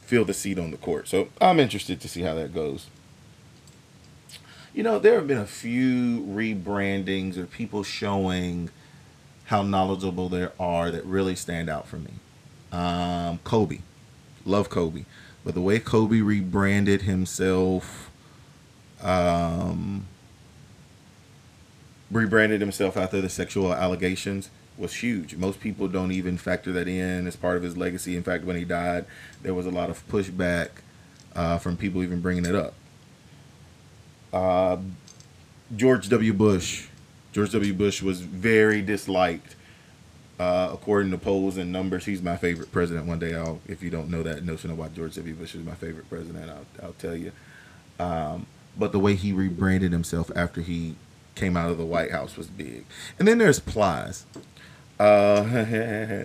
fill 0.00 0.24
the 0.24 0.34
seat 0.34 0.58
on 0.58 0.70
the 0.70 0.76
court? 0.76 1.08
So 1.08 1.28
i'm 1.40 1.60
interested 1.60 2.00
to 2.00 2.08
see 2.08 2.22
how 2.22 2.34
that 2.34 2.54
goes 2.54 2.86
you 4.76 4.82
know, 4.82 4.98
there 4.98 5.14
have 5.14 5.26
been 5.26 5.38
a 5.38 5.46
few 5.46 6.20
rebrandings 6.28 7.38
or 7.38 7.46
people 7.46 7.82
showing 7.82 8.68
how 9.46 9.62
knowledgeable 9.62 10.28
there 10.28 10.52
are 10.60 10.90
that 10.90 11.02
really 11.06 11.34
stand 11.34 11.70
out 11.70 11.88
for 11.88 11.96
me. 11.96 12.10
Um, 12.70 13.38
Kobe, 13.42 13.78
love 14.44 14.68
Kobe, 14.68 15.06
but 15.46 15.54
the 15.54 15.62
way 15.62 15.78
Kobe 15.78 16.20
rebranded 16.20 17.02
himself, 17.02 18.10
um, 19.00 20.08
rebranded 22.10 22.60
himself 22.60 22.98
after 22.98 23.22
the 23.22 23.30
sexual 23.30 23.72
allegations 23.72 24.50
was 24.76 24.96
huge. 24.96 25.36
Most 25.36 25.58
people 25.58 25.88
don't 25.88 26.12
even 26.12 26.36
factor 26.36 26.70
that 26.72 26.86
in 26.86 27.26
as 27.26 27.34
part 27.34 27.56
of 27.56 27.62
his 27.62 27.78
legacy. 27.78 28.14
In 28.14 28.22
fact, 28.22 28.44
when 28.44 28.56
he 28.56 28.66
died, 28.66 29.06
there 29.40 29.54
was 29.54 29.64
a 29.64 29.70
lot 29.70 29.88
of 29.88 30.06
pushback 30.06 30.68
uh, 31.34 31.56
from 31.56 31.78
people 31.78 32.02
even 32.02 32.20
bringing 32.20 32.44
it 32.44 32.54
up. 32.54 32.74
Uh, 34.36 34.76
George 35.74 36.10
W. 36.10 36.34
Bush. 36.34 36.88
George 37.32 37.52
W. 37.52 37.72
Bush 37.72 38.02
was 38.02 38.20
very 38.20 38.82
disliked. 38.82 39.56
Uh, 40.38 40.68
according 40.74 41.10
to 41.10 41.16
polls 41.16 41.56
and 41.56 41.72
numbers, 41.72 42.04
he's 42.04 42.20
my 42.20 42.36
favorite 42.36 42.70
president. 42.70 43.06
One 43.06 43.18
day, 43.18 43.34
I'll, 43.34 43.60
if 43.66 43.82
you 43.82 43.88
don't 43.88 44.10
know 44.10 44.22
that 44.22 44.44
notion 44.44 44.70
of 44.70 44.78
why 44.78 44.88
George 44.88 45.14
W. 45.14 45.34
Bush 45.34 45.54
is 45.54 45.64
my 45.64 45.74
favorite 45.74 46.10
president, 46.10 46.50
I'll, 46.50 46.84
I'll 46.84 46.92
tell 46.92 47.16
you. 47.16 47.32
Um, 47.98 48.46
but 48.78 48.92
the 48.92 48.98
way 48.98 49.14
he 49.14 49.32
rebranded 49.32 49.92
himself 49.92 50.30
after 50.36 50.60
he 50.60 50.96
came 51.34 51.56
out 51.56 51.70
of 51.70 51.78
the 51.78 51.86
White 51.86 52.10
House 52.10 52.36
was 52.36 52.46
big. 52.46 52.84
And 53.18 53.26
then 53.26 53.38
there's 53.38 53.58
Plies. 53.58 54.26
Uh, 55.00 55.46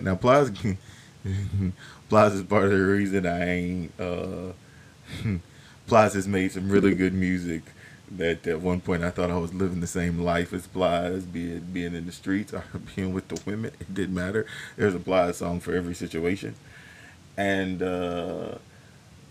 now 0.02 0.16
Plies, 0.16 0.50
Plies 2.10 2.34
is 2.34 2.42
part 2.42 2.64
of 2.64 2.72
the 2.72 2.76
reason 2.76 3.24
I 3.24 3.48
ain't. 3.48 3.92
Uh, 3.98 4.52
Plies 5.86 6.12
has 6.12 6.28
made 6.28 6.52
some 6.52 6.68
really 6.68 6.94
good 6.94 7.14
music 7.14 7.62
that 8.10 8.46
at 8.46 8.60
one 8.60 8.80
point 8.80 9.02
I 9.02 9.10
thought 9.10 9.30
I 9.30 9.38
was 9.38 9.54
living 9.54 9.80
the 9.80 9.86
same 9.86 10.18
life 10.18 10.52
as 10.52 10.66
Plies, 10.66 11.24
be 11.24 11.52
it 11.52 11.72
being 11.72 11.94
in 11.94 12.06
the 12.06 12.12
streets 12.12 12.52
or 12.54 12.64
being 12.94 13.12
with 13.12 13.28
the 13.28 13.40
women. 13.46 13.72
It 13.80 13.94
didn't 13.94 14.14
matter. 14.14 14.46
There's 14.76 14.94
a 14.94 15.00
Plies 15.00 15.38
song 15.38 15.60
for 15.60 15.74
every 15.74 15.94
situation. 15.94 16.54
And 17.36 17.82
uh, 17.82 18.56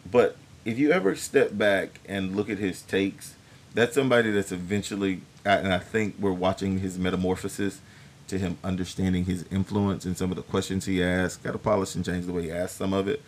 but 0.10 0.36
if 0.66 0.80
you 0.80 0.92
ever 0.92 1.16
step 1.16 1.58
back 1.58 2.00
and 2.08 2.36
look 2.36 2.50
at 2.50 2.58
his 2.58 2.82
takes, 2.82 3.36
that's 3.74 3.96
somebody 3.96 4.32
that's 4.32 4.52
eventually 4.52 5.22
and 5.46 5.74
I 5.74 5.80
think 5.80 6.16
we're 6.20 6.32
watching 6.32 6.80
his 6.80 7.00
metamorphosis 7.00 7.82
to 8.28 8.38
him 8.38 8.58
understanding 8.64 9.26
his 9.26 9.46
influence 9.52 10.06
and 10.06 10.18
some 10.18 10.32
of 10.32 10.38
the 10.38 10.44
questions 10.44 10.86
he 10.86 11.04
asked. 11.04 11.44
Got 11.44 11.54
to 11.54 11.58
polish 11.58 11.96
and 11.96 12.06
change 12.06 12.26
the 12.26 12.34
way 12.34 12.44
he 12.44 12.52
asked 12.52 12.78
some 12.78 12.94
of 12.94 13.08
it. 13.08 13.22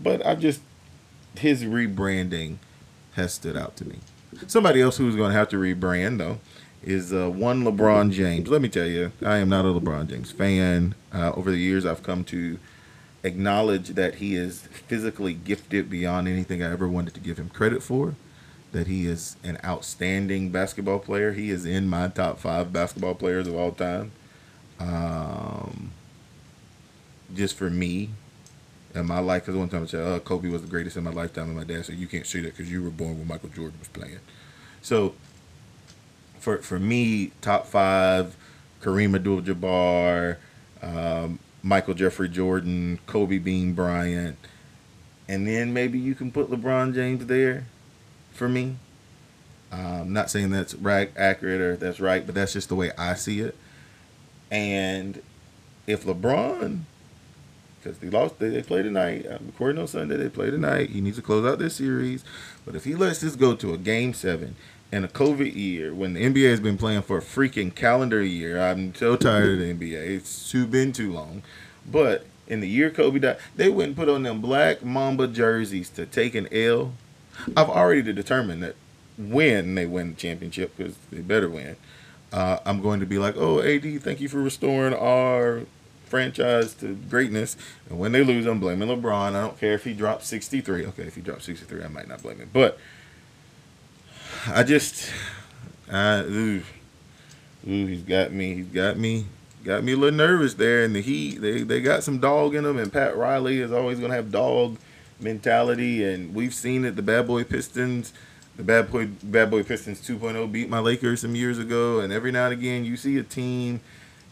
But 0.00 0.24
I 0.26 0.34
just 0.34 0.60
his 1.38 1.64
rebranding 1.64 2.56
has 3.14 3.34
stood 3.34 3.56
out 3.56 3.76
to 3.76 3.84
me. 3.84 3.98
Somebody 4.46 4.80
else 4.80 4.96
who's 4.96 5.16
going 5.16 5.32
to 5.32 5.38
have 5.38 5.48
to 5.50 5.56
rebrand 5.56 6.18
though 6.18 6.38
is 6.82 7.12
uh, 7.12 7.28
one 7.28 7.62
LeBron 7.62 8.10
James. 8.10 8.48
Let 8.48 8.62
me 8.62 8.68
tell 8.68 8.86
you, 8.86 9.12
I 9.24 9.38
am 9.38 9.48
not 9.48 9.64
a 9.64 9.68
LeBron 9.68 10.08
James 10.08 10.30
fan. 10.30 10.94
Uh, 11.12 11.32
over 11.34 11.50
the 11.50 11.58
years, 11.58 11.84
I've 11.84 12.02
come 12.02 12.24
to 12.24 12.58
acknowledge 13.22 13.90
that 13.90 14.16
he 14.16 14.34
is 14.34 14.62
physically 14.62 15.34
gifted 15.34 15.90
beyond 15.90 16.26
anything 16.28 16.62
I 16.62 16.72
ever 16.72 16.88
wanted 16.88 17.14
to 17.14 17.20
give 17.20 17.38
him 17.38 17.50
credit 17.50 17.82
for. 17.82 18.14
That 18.72 18.86
he 18.86 19.06
is 19.06 19.36
an 19.42 19.58
outstanding 19.64 20.50
basketball 20.50 21.00
player. 21.00 21.32
He 21.32 21.50
is 21.50 21.66
in 21.66 21.88
my 21.88 22.08
top 22.08 22.38
five 22.38 22.72
basketball 22.72 23.14
players 23.14 23.48
of 23.48 23.56
all 23.56 23.72
time. 23.72 24.12
Um, 24.78 25.90
just 27.34 27.56
for 27.56 27.68
me, 27.68 28.10
in 28.94 29.06
my 29.06 29.18
life. 29.18 29.44
Because 29.44 29.58
one 29.58 29.68
time 29.68 29.84
I 29.84 29.86
said, 29.86 30.00
oh, 30.06 30.20
Kobe 30.20 30.48
was 30.48 30.62
the 30.62 30.68
greatest 30.68 30.96
in 30.96 31.04
my 31.04 31.10
lifetime. 31.10 31.48
And 31.48 31.56
my 31.56 31.64
dad 31.64 31.86
said, 31.86 31.96
you 31.96 32.06
can't 32.06 32.26
say 32.26 32.40
that 32.40 32.56
because 32.56 32.70
you 32.70 32.82
were 32.82 32.90
born 32.90 33.18
when 33.18 33.28
Michael 33.28 33.48
Jordan 33.50 33.78
was 33.78 33.88
playing. 33.88 34.20
So 34.82 35.14
for, 36.38 36.58
for 36.58 36.78
me, 36.78 37.32
top 37.40 37.66
five, 37.66 38.36
Kareem 38.82 39.14
Abdul-Jabbar, 39.14 40.36
um, 40.82 41.38
Michael 41.62 41.94
Jeffrey 41.94 42.28
Jordan, 42.28 42.98
Kobe 43.06 43.38
Bean 43.38 43.74
Bryant, 43.74 44.38
and 45.28 45.46
then 45.46 45.72
maybe 45.72 45.98
you 45.98 46.14
can 46.14 46.32
put 46.32 46.50
LeBron 46.50 46.94
James 46.94 47.26
there 47.26 47.66
for 48.32 48.48
me. 48.48 48.76
I'm 49.70 50.12
not 50.12 50.30
saying 50.30 50.50
that's 50.50 50.74
right, 50.74 51.12
accurate 51.16 51.60
or 51.60 51.76
that's 51.76 52.00
right, 52.00 52.24
but 52.24 52.34
that's 52.34 52.54
just 52.54 52.68
the 52.70 52.74
way 52.74 52.90
I 52.98 53.14
see 53.14 53.40
it. 53.40 53.56
And 54.50 55.22
if 55.86 56.04
LeBron, 56.04 56.80
because 57.82 57.98
they 57.98 58.10
lost, 58.10 58.38
they, 58.38 58.50
they 58.50 58.62
play 58.62 58.82
tonight. 58.82 59.26
I'm 59.28 59.46
recording 59.46 59.80
on 59.80 59.88
Sunday. 59.88 60.16
They 60.16 60.28
play 60.28 60.50
tonight. 60.50 60.90
He 60.90 61.00
needs 61.00 61.16
to 61.16 61.22
close 61.22 61.46
out 61.46 61.58
this 61.58 61.76
series. 61.76 62.24
But 62.64 62.74
if 62.74 62.84
he 62.84 62.94
lets 62.94 63.20
this 63.20 63.36
go 63.36 63.54
to 63.56 63.72
a 63.72 63.78
game 63.78 64.14
seven 64.14 64.56
in 64.92 65.04
a 65.04 65.08
COVID 65.08 65.54
year, 65.54 65.94
when 65.94 66.14
the 66.14 66.24
NBA 66.24 66.50
has 66.50 66.60
been 66.60 66.78
playing 66.78 67.02
for 67.02 67.18
a 67.18 67.22
freaking 67.22 67.74
calendar 67.74 68.22
year, 68.22 68.60
I'm 68.60 68.94
so 68.94 69.16
tired 69.16 69.52
of 69.54 69.58
the 69.58 69.74
NBA. 69.74 70.16
It's 70.16 70.50
too 70.50 70.66
been 70.66 70.92
too 70.92 71.12
long. 71.12 71.42
But 71.90 72.26
in 72.46 72.60
the 72.60 72.68
year 72.68 72.90
Kobe 72.90 73.18
died, 73.20 73.38
they 73.56 73.70
and 73.70 73.96
put 73.96 74.08
on 74.08 74.24
them 74.24 74.40
black 74.40 74.84
Mamba 74.84 75.26
jerseys 75.26 75.88
to 75.90 76.04
take 76.04 76.34
an 76.34 76.48
L. 76.52 76.92
I've 77.56 77.70
already 77.70 78.12
determined 78.12 78.62
that 78.62 78.76
when 79.16 79.74
they 79.74 79.86
win 79.86 80.10
the 80.10 80.16
championship, 80.16 80.76
because 80.76 80.96
they 81.10 81.20
better 81.20 81.48
win, 81.48 81.76
uh, 82.32 82.58
I'm 82.64 82.80
going 82.80 83.00
to 83.00 83.06
be 83.06 83.18
like, 83.18 83.36
oh, 83.36 83.60
AD, 83.60 84.02
thank 84.02 84.20
you 84.20 84.28
for 84.28 84.40
restoring 84.40 84.94
our 84.94 85.62
franchise 86.10 86.74
to 86.74 86.94
greatness. 87.08 87.56
And 87.88 87.98
when 87.98 88.12
they 88.12 88.22
lose, 88.22 88.46
I'm 88.46 88.60
blaming 88.60 88.88
LeBron. 88.88 89.34
I 89.34 89.40
don't 89.40 89.58
care 89.58 89.74
if 89.74 89.84
he 89.84 89.94
drops 89.94 90.26
63. 90.26 90.86
Okay, 90.86 91.04
if 91.04 91.14
he 91.14 91.22
drops 91.22 91.44
63, 91.44 91.84
I 91.84 91.88
might 91.88 92.08
not 92.08 92.22
blame 92.22 92.38
him. 92.38 92.50
But 92.52 92.78
I 94.46 94.62
just, 94.62 95.10
uh, 95.90 96.24
ooh, 96.26 96.62
ooh, 97.66 97.86
he's 97.86 98.02
got 98.02 98.32
me. 98.32 98.54
He's 98.54 98.66
got 98.66 98.98
me. 98.98 99.26
Got 99.64 99.84
me 99.84 99.92
a 99.92 99.96
little 99.96 100.16
nervous 100.16 100.54
there 100.54 100.84
in 100.84 100.94
the 100.94 101.02
heat. 101.02 101.40
They 101.42 101.62
they 101.62 101.82
got 101.82 102.02
some 102.02 102.18
dog 102.18 102.54
in 102.54 102.64
them, 102.64 102.78
and 102.78 102.90
Pat 102.90 103.14
Riley 103.14 103.60
is 103.60 103.70
always 103.70 104.00
gonna 104.00 104.14
have 104.14 104.32
dog 104.32 104.78
mentality, 105.20 106.02
and 106.02 106.34
we've 106.34 106.54
seen 106.54 106.86
it. 106.86 106.96
The 106.96 107.02
bad 107.02 107.26
boy 107.26 107.44
Pistons 107.44 108.14
the 108.60 108.66
bad 108.66 108.90
boy 108.92 109.06
bad 109.22 109.50
boy 109.50 109.62
Pistons 109.62 110.06
2.0 110.06 110.52
beat 110.52 110.68
my 110.68 110.78
Lakers 110.78 111.22
some 111.22 111.34
years 111.34 111.58
ago, 111.58 112.00
and 112.00 112.12
every 112.12 112.30
now 112.30 112.44
and 112.44 112.52
again 112.52 112.84
you 112.84 112.96
see 112.96 113.16
a 113.16 113.22
team 113.22 113.80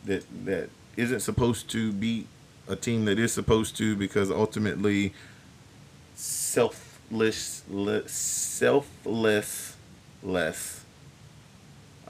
that 0.05 0.25
that 0.45 0.69
isn't 0.99 1.21
supposed 1.21 1.71
to 1.71 1.93
beat 1.93 2.27
a 2.67 2.77
team 2.77 3.05
that 3.07 3.19
is 3.19 3.33
supposed 3.33 3.77
to 3.77 3.97
because 3.97 4.31
ultimately 4.31 5.15
selfless 6.15 7.63
selfless 8.07 9.77
less 10.23 10.85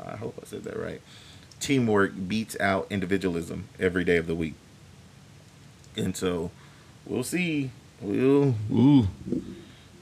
I 0.02 0.16
hope 0.16 0.38
I 0.40 0.46
said 0.46 0.64
that 0.64 0.78
right. 0.78 1.02
Teamwork 1.60 2.28
beats 2.28 2.56
out 2.60 2.86
individualism 2.88 3.68
every 3.78 4.04
day 4.04 4.16
of 4.16 4.26
the 4.26 4.34
week. 4.34 4.54
And 5.96 6.16
so 6.16 6.50
we'll 7.04 7.24
see. 7.24 7.70
We'll 8.00 8.54
ooh 8.72 9.08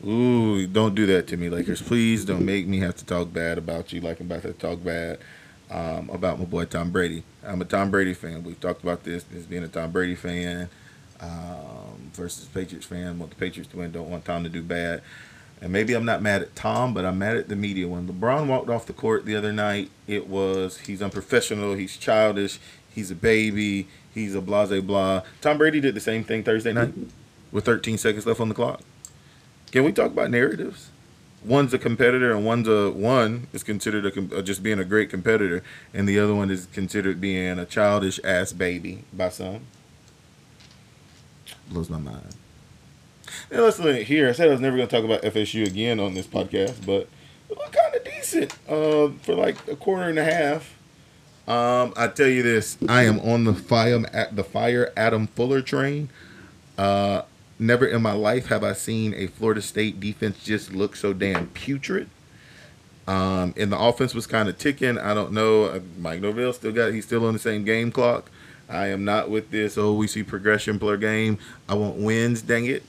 Ooh, 0.06 0.66
don't 0.66 0.94
do 0.94 1.06
that 1.06 1.26
to 1.28 1.36
me, 1.36 1.48
Lakers. 1.48 1.80
Please 1.80 2.24
don't 2.24 2.44
make 2.44 2.68
me 2.68 2.78
have 2.80 2.96
to 2.96 3.04
talk 3.04 3.32
bad 3.32 3.58
about 3.58 3.92
you 3.92 4.00
like 4.00 4.20
I'm 4.20 4.26
about 4.26 4.42
to 4.42 4.52
talk 4.52 4.84
bad 4.84 5.18
um, 5.70 6.10
about 6.10 6.38
my 6.38 6.44
boy 6.44 6.64
Tom 6.64 6.90
Brady. 6.90 7.22
I'm 7.44 7.60
a 7.60 7.64
Tom 7.64 7.90
Brady 7.90 8.14
fan. 8.14 8.44
We've 8.44 8.60
talked 8.60 8.82
about 8.82 9.04
this 9.04 9.24
as 9.34 9.46
being 9.46 9.62
a 9.62 9.68
Tom 9.68 9.90
Brady 9.90 10.14
fan 10.14 10.68
um, 11.20 12.10
versus 12.12 12.46
Patriots 12.46 12.86
fan. 12.86 13.18
Want 13.18 13.30
the 13.30 13.36
Patriots 13.36 13.70
to 13.72 13.78
win, 13.78 13.92
don't 13.92 14.10
want 14.10 14.24
Tom 14.24 14.44
to 14.44 14.48
do 14.48 14.62
bad. 14.62 15.02
And 15.60 15.72
maybe 15.72 15.94
I'm 15.94 16.04
not 16.04 16.20
mad 16.20 16.42
at 16.42 16.54
Tom, 16.54 16.92
but 16.92 17.04
I'm 17.04 17.18
mad 17.18 17.36
at 17.36 17.48
the 17.48 17.56
media. 17.56 17.88
When 17.88 18.06
LeBron 18.06 18.46
walked 18.46 18.68
off 18.68 18.86
the 18.86 18.92
court 18.92 19.24
the 19.24 19.36
other 19.36 19.52
night, 19.52 19.90
it 20.06 20.28
was 20.28 20.80
he's 20.80 21.00
unprofessional, 21.00 21.74
he's 21.74 21.96
childish, 21.96 22.58
he's 22.94 23.10
a 23.10 23.14
baby, 23.14 23.88
he's 24.12 24.34
a 24.34 24.40
blase 24.40 24.82
blah. 24.82 25.22
Tom 25.40 25.58
Brady 25.58 25.80
did 25.80 25.94
the 25.94 26.00
same 26.00 26.24
thing 26.24 26.42
Thursday 26.42 26.72
night 26.72 26.92
with 27.52 27.64
13 27.64 27.96
seconds 27.96 28.26
left 28.26 28.40
on 28.40 28.48
the 28.48 28.54
clock. 28.54 28.80
Can 29.72 29.84
we 29.84 29.92
talk 29.92 30.12
about 30.12 30.30
narratives? 30.30 30.90
One's 31.44 31.72
a 31.72 31.78
competitor, 31.78 32.32
and 32.32 32.44
one's 32.44 32.66
a 32.66 32.90
one 32.90 33.46
is 33.52 33.62
considered 33.62 34.04
a, 34.04 34.38
uh, 34.38 34.42
just 34.42 34.62
being 34.62 34.80
a 34.80 34.84
great 34.84 35.10
competitor, 35.10 35.62
and 35.94 36.08
the 36.08 36.18
other 36.18 36.34
one 36.34 36.50
is 36.50 36.66
considered 36.72 37.20
being 37.20 37.58
a 37.58 37.64
childish 37.64 38.18
ass 38.24 38.52
baby 38.52 39.04
by 39.12 39.28
some. 39.28 39.60
Blows 41.70 41.88
my 41.88 41.98
mind. 41.98 42.34
Now 43.50 43.62
let's 43.62 43.78
look 43.78 43.96
here. 44.02 44.28
I 44.28 44.32
said 44.32 44.48
I 44.48 44.52
was 44.52 44.60
never 44.60 44.76
going 44.76 44.88
to 44.88 44.96
talk 44.96 45.04
about 45.04 45.22
FSU 45.22 45.66
again 45.66 46.00
on 46.00 46.14
this 46.14 46.26
podcast, 46.26 46.84
but 46.84 47.08
it 47.48 47.56
looked 47.56 47.72
kind 47.72 47.94
of 47.94 48.04
decent 48.04 48.52
uh, 48.68 49.08
for 49.22 49.34
like 49.34 49.56
a 49.68 49.76
quarter 49.76 50.08
and 50.08 50.18
a 50.18 50.24
half. 50.24 50.76
Um, 51.46 51.92
I 51.96 52.08
tell 52.08 52.26
you 52.26 52.42
this, 52.42 52.76
I 52.88 53.04
am 53.04 53.20
on 53.20 53.44
the 53.44 53.54
fire 53.54 54.04
at 54.12 54.34
the 54.34 54.42
fire 54.42 54.92
Adam 54.96 55.28
Fuller 55.28 55.62
train. 55.62 56.08
Uh, 56.76 57.22
Never 57.58 57.86
in 57.86 58.02
my 58.02 58.12
life 58.12 58.46
have 58.46 58.62
I 58.62 58.74
seen 58.74 59.14
a 59.14 59.28
Florida 59.28 59.62
State 59.62 59.98
defense 59.98 60.42
just 60.44 60.72
look 60.72 60.94
so 60.94 61.12
damn 61.12 61.48
putrid. 61.48 62.10
Um, 63.06 63.54
and 63.56 63.72
the 63.72 63.78
offense 63.78 64.14
was 64.14 64.26
kind 64.26 64.48
of 64.48 64.58
ticking. 64.58 64.98
I 64.98 65.14
don't 65.14 65.32
know. 65.32 65.64
Uh, 65.64 65.80
Mike 65.98 66.20
Norvell 66.20 66.52
still 66.52 66.72
got. 66.72 66.92
He's 66.92 67.06
still 67.06 67.24
on 67.24 67.32
the 67.32 67.38
same 67.38 67.64
game 67.64 67.90
clock. 67.90 68.30
I 68.68 68.88
am 68.88 69.04
not 69.04 69.30
with 69.30 69.50
this. 69.50 69.78
Oh, 69.78 69.94
we 69.94 70.08
see 70.08 70.22
progression 70.22 70.78
per 70.78 70.96
game. 70.96 71.38
I 71.68 71.74
want 71.74 71.96
wins. 71.96 72.42
Dang 72.42 72.66
it. 72.66 72.82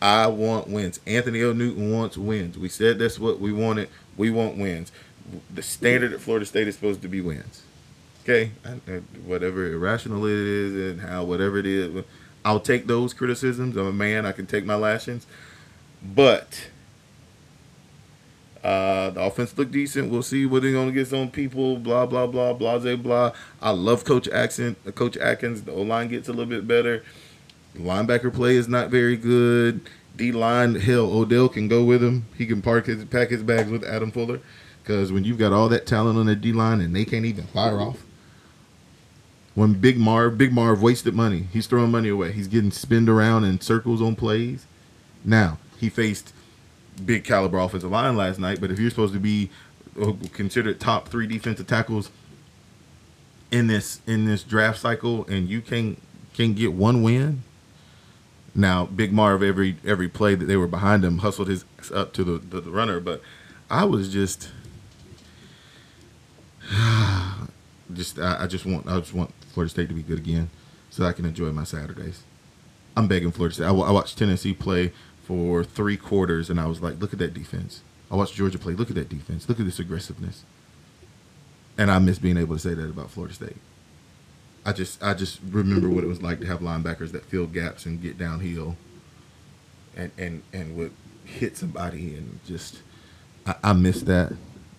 I 0.00 0.26
want 0.26 0.68
wins. 0.68 0.98
Anthony 1.06 1.42
L. 1.42 1.54
Newton 1.54 1.92
wants 1.92 2.18
wins. 2.18 2.58
We 2.58 2.68
said 2.68 2.98
that's 2.98 3.20
what 3.20 3.40
we 3.40 3.52
wanted. 3.52 3.88
We 4.16 4.30
want 4.30 4.58
wins. 4.58 4.90
The 5.54 5.62
standard 5.62 6.12
at 6.12 6.20
Florida 6.20 6.44
State 6.44 6.66
is 6.66 6.74
supposed 6.74 7.02
to 7.02 7.08
be 7.08 7.20
wins. 7.20 7.62
Okay, 8.24 8.50
whatever 9.24 9.72
irrational 9.72 10.26
it 10.26 10.32
is 10.32 10.92
and 10.92 11.00
how 11.00 11.24
whatever 11.24 11.58
it 11.58 11.66
is 11.66 12.04
I'll 12.44 12.60
take 12.60 12.86
those 12.86 13.14
criticisms. 13.14 13.76
I'm 13.76 13.86
a 13.86 13.92
man. 13.92 14.26
I 14.26 14.32
can 14.32 14.46
take 14.46 14.64
my 14.64 14.74
lashings. 14.74 15.26
But 16.02 16.68
uh, 18.64 19.10
the 19.10 19.22
offense 19.22 19.56
looked 19.56 19.72
decent. 19.72 20.10
We'll 20.10 20.22
see 20.22 20.46
what 20.46 20.62
they're 20.62 20.72
gonna 20.72 20.92
get 20.92 21.08
some 21.08 21.30
people. 21.30 21.76
Blah 21.76 22.06
blah 22.06 22.26
blah 22.26 22.52
blah 22.52 22.78
blah 22.78 22.96
blah. 22.96 23.32
I 23.60 23.70
love 23.70 24.04
Coach 24.04 24.28
Atkins. 24.28 24.76
Coach 24.94 25.16
Atkins. 25.16 25.62
The 25.62 25.72
O 25.72 25.82
line 25.82 26.08
gets 26.08 26.28
a 26.28 26.32
little 26.32 26.46
bit 26.46 26.66
better. 26.66 27.04
Linebacker 27.76 28.32
play 28.32 28.56
is 28.56 28.68
not 28.68 28.90
very 28.90 29.16
good. 29.16 29.80
D 30.16 30.30
line, 30.30 30.74
hell, 30.74 31.10
Odell 31.10 31.48
can 31.48 31.68
go 31.68 31.84
with 31.84 32.02
him. 32.02 32.26
He 32.36 32.46
can 32.46 32.60
park 32.60 32.86
his 32.86 33.04
pack 33.06 33.30
his 33.30 33.42
bags 33.42 33.70
with 33.70 33.82
Adam 33.84 34.10
Fuller. 34.10 34.40
Because 34.82 35.12
when 35.12 35.24
you've 35.24 35.38
got 35.38 35.52
all 35.52 35.68
that 35.68 35.86
talent 35.86 36.18
on 36.18 36.26
the 36.26 36.36
D 36.36 36.52
line 36.52 36.80
and 36.80 36.94
they 36.94 37.04
can't 37.04 37.24
even 37.24 37.44
fire 37.44 37.80
off, 37.80 38.04
when 39.54 39.74
Big 39.74 39.98
Marv, 39.98 40.38
Big 40.38 40.52
Marv 40.52 40.82
wasted 40.82 41.14
money. 41.14 41.46
He's 41.52 41.66
throwing 41.66 41.90
money 41.90 42.08
away. 42.08 42.32
He's 42.32 42.48
getting 42.48 42.70
spinned 42.70 43.08
around 43.08 43.44
in 43.44 43.60
circles 43.60 44.00
on 44.00 44.16
plays. 44.16 44.66
Now 45.24 45.58
he 45.78 45.88
faced 45.88 46.32
big 47.04 47.24
caliber 47.24 47.58
offensive 47.58 47.90
line 47.90 48.16
last 48.16 48.38
night, 48.38 48.60
but 48.60 48.70
if 48.70 48.78
you're 48.78 48.90
supposed 48.90 49.14
to 49.14 49.20
be 49.20 49.50
uh, 50.00 50.12
considered 50.32 50.80
top 50.80 51.08
three 51.08 51.26
defensive 51.26 51.66
tackles 51.66 52.10
in 53.50 53.66
this 53.66 54.00
in 54.06 54.24
this 54.24 54.42
draft 54.42 54.80
cycle, 54.80 55.26
and 55.26 55.48
you 55.48 55.60
can 55.60 55.96
can 56.34 56.54
get 56.54 56.72
one 56.72 57.02
win. 57.02 57.42
Now, 58.54 58.84
Big 58.86 59.12
Marv 59.12 59.42
every 59.42 59.76
every 59.84 60.08
play 60.08 60.34
that 60.34 60.46
they 60.46 60.56
were 60.56 60.66
behind 60.66 61.04
him 61.04 61.18
hustled 61.18 61.48
his 61.48 61.64
up 61.92 62.12
to 62.14 62.24
the, 62.24 62.38
the, 62.38 62.60
the 62.60 62.70
runner, 62.70 63.00
but 63.00 63.22
I 63.70 63.84
was 63.84 64.12
just 64.12 64.50
just 67.92 68.18
I, 68.18 68.44
I, 68.44 68.46
just 68.46 68.64
want 68.64 68.86
I 68.86 68.98
just 69.00 69.14
want 69.14 69.32
Florida 69.52 69.70
State 69.70 69.88
to 69.88 69.94
be 69.94 70.02
good 70.02 70.18
again, 70.18 70.50
so 70.90 71.04
I 71.04 71.12
can 71.12 71.24
enjoy 71.24 71.52
my 71.52 71.64
Saturdays. 71.64 72.22
I'm 72.96 73.08
begging 73.08 73.32
Florida 73.32 73.54
State. 73.54 73.64
I, 73.64 73.70
I 73.70 73.90
watched 73.90 74.18
Tennessee 74.18 74.54
play 74.54 74.92
for 75.22 75.64
three 75.64 75.96
quarters, 75.96 76.50
and 76.50 76.60
I 76.60 76.66
was 76.66 76.82
like, 76.82 77.00
look 77.00 77.12
at 77.12 77.18
that 77.20 77.34
defense. 77.34 77.82
I 78.10 78.16
watched 78.16 78.34
Georgia 78.34 78.58
play. 78.58 78.74
Look 78.74 78.90
at 78.90 78.96
that 78.96 79.08
defense. 79.08 79.48
Look 79.48 79.58
at 79.58 79.64
this 79.64 79.78
aggressiveness. 79.78 80.44
And 81.78 81.90
I 81.90 81.98
miss 81.98 82.18
being 82.18 82.36
able 82.36 82.56
to 82.56 82.60
say 82.60 82.74
that 82.74 82.90
about 82.90 83.10
Florida 83.10 83.34
State. 83.34 83.56
I 84.64 84.72
just 84.72 85.02
I 85.02 85.14
just 85.14 85.40
remember 85.50 85.88
what 85.88 86.04
it 86.04 86.06
was 86.06 86.22
like 86.22 86.38
to 86.40 86.46
have 86.46 86.60
linebackers 86.60 87.10
that 87.12 87.24
fill 87.24 87.46
gaps 87.46 87.84
and 87.84 88.00
get 88.00 88.16
downhill 88.16 88.76
and 89.96 90.12
and 90.16 90.42
and 90.52 90.76
would 90.76 90.92
hit 91.24 91.56
somebody 91.56 92.14
and 92.14 92.38
just 92.46 92.82
I, 93.46 93.54
I 93.64 93.72
miss 93.72 94.02
that. 94.02 94.34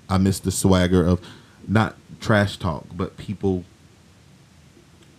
I 0.07 0.17
miss 0.17 0.39
the 0.39 0.51
swagger 0.51 1.05
of 1.05 1.19
not 1.67 1.97
trash 2.21 2.57
talk, 2.57 2.85
but 2.95 3.17
people 3.17 3.65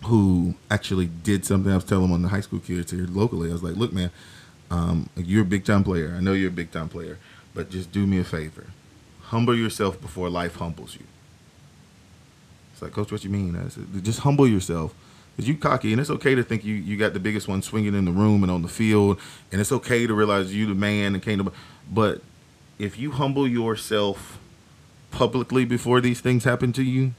who 0.05 0.55
actually 0.71 1.07
did 1.07 1.45
something. 1.45 1.73
I 1.73 1.77
was 1.77 1.85
telling 1.85 2.11
one 2.11 2.25
of 2.25 2.31
the 2.31 2.35
high 2.37 2.41
school 2.41 2.61
kids 2.61 2.91
here 2.91 3.07
locally. 3.07 3.51
I 3.51 3.53
was 3.53 3.63
like, 3.63 3.77
"Look, 3.77 3.93
man, 3.93 4.11
um, 4.71 5.09
you're 5.17 5.43
a 5.43 5.47
big 5.47 5.65
time 5.65 5.85
player. 5.85 6.15
I 6.17 6.21
know 6.21 6.33
you're 6.33 6.49
a 6.49 6.53
big 6.53 6.71
time 6.71 6.89
player, 6.89 7.19
but 7.55 7.71
just 7.71 7.93
do 7.93 8.07
me 8.07 8.19
a 8.19 8.25
favor. 8.25 8.67
Humble 9.23 9.57
yourself 9.57 10.01
before 10.01 10.31
life 10.31 10.57
humbles 10.57 10.95
you." 10.95 11.07
It's 12.75 12.83
like, 12.83 12.93
Coach, 12.93 13.13
what 13.13 13.23
you 13.23 13.31
mean? 13.31 13.55
I 13.55 13.69
said, 13.69 13.87
just 14.03 14.21
humble 14.21 14.49
yourself. 14.49 14.93
Cause 15.37 15.47
you 15.49 15.57
cocky, 15.57 15.93
and 15.93 16.01
it's 16.01 16.11
okay 16.11 16.35
to 16.35 16.43
think 16.43 16.65
you, 16.65 16.75
you 16.75 16.97
got 16.97 17.13
the 17.13 17.21
biggest 17.21 17.49
one 17.49 17.63
swinging 17.63 17.95
in 17.95 18.05
the 18.05 18.13
room 18.13 18.43
and 18.43 18.51
on 18.51 18.63
the 18.63 18.69
field, 18.69 19.19
and 19.51 19.61
it's 19.61 19.73
okay 19.73 20.07
to 20.07 20.15
realize 20.15 20.55
you 20.55 20.67
the 20.67 20.75
man 20.75 21.15
and 21.15 21.23
can't. 21.23 21.49
But 21.91 22.21
if 22.79 22.99
you 22.99 23.13
humble 23.13 23.47
yourself 23.47 24.39
publicly 25.11 25.65
before 25.65 26.01
these 26.01 26.21
things 26.21 26.45
happen 26.45 26.73
to 26.75 26.83
you, 26.83 27.15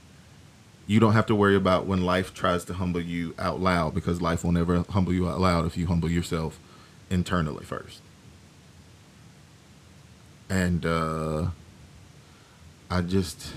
you 0.88 1.00
don't 1.00 1.14
have 1.14 1.26
to 1.28 1.36
worry 1.36 1.56
about 1.56 1.86
when 1.88 2.04
life 2.04 2.34
tries 2.34 2.64
to 2.66 2.74
humble 2.74 3.02
you 3.02 3.34
out 3.40 3.60
loud 3.60 3.94
because 3.96 4.22
life 4.22 4.44
will 4.44 4.52
never 4.52 4.84
humble 4.90 5.14
you 5.14 5.28
out 5.28 5.40
loud 5.40 5.66
if 5.66 5.78
you 5.78 5.88
humble 5.88 6.10
yourself 6.10 6.60
internally 7.10 7.66
first. 7.66 8.02
And 10.48 10.86
uh, 10.86 11.48
I 12.90 13.02
just, 13.02 13.52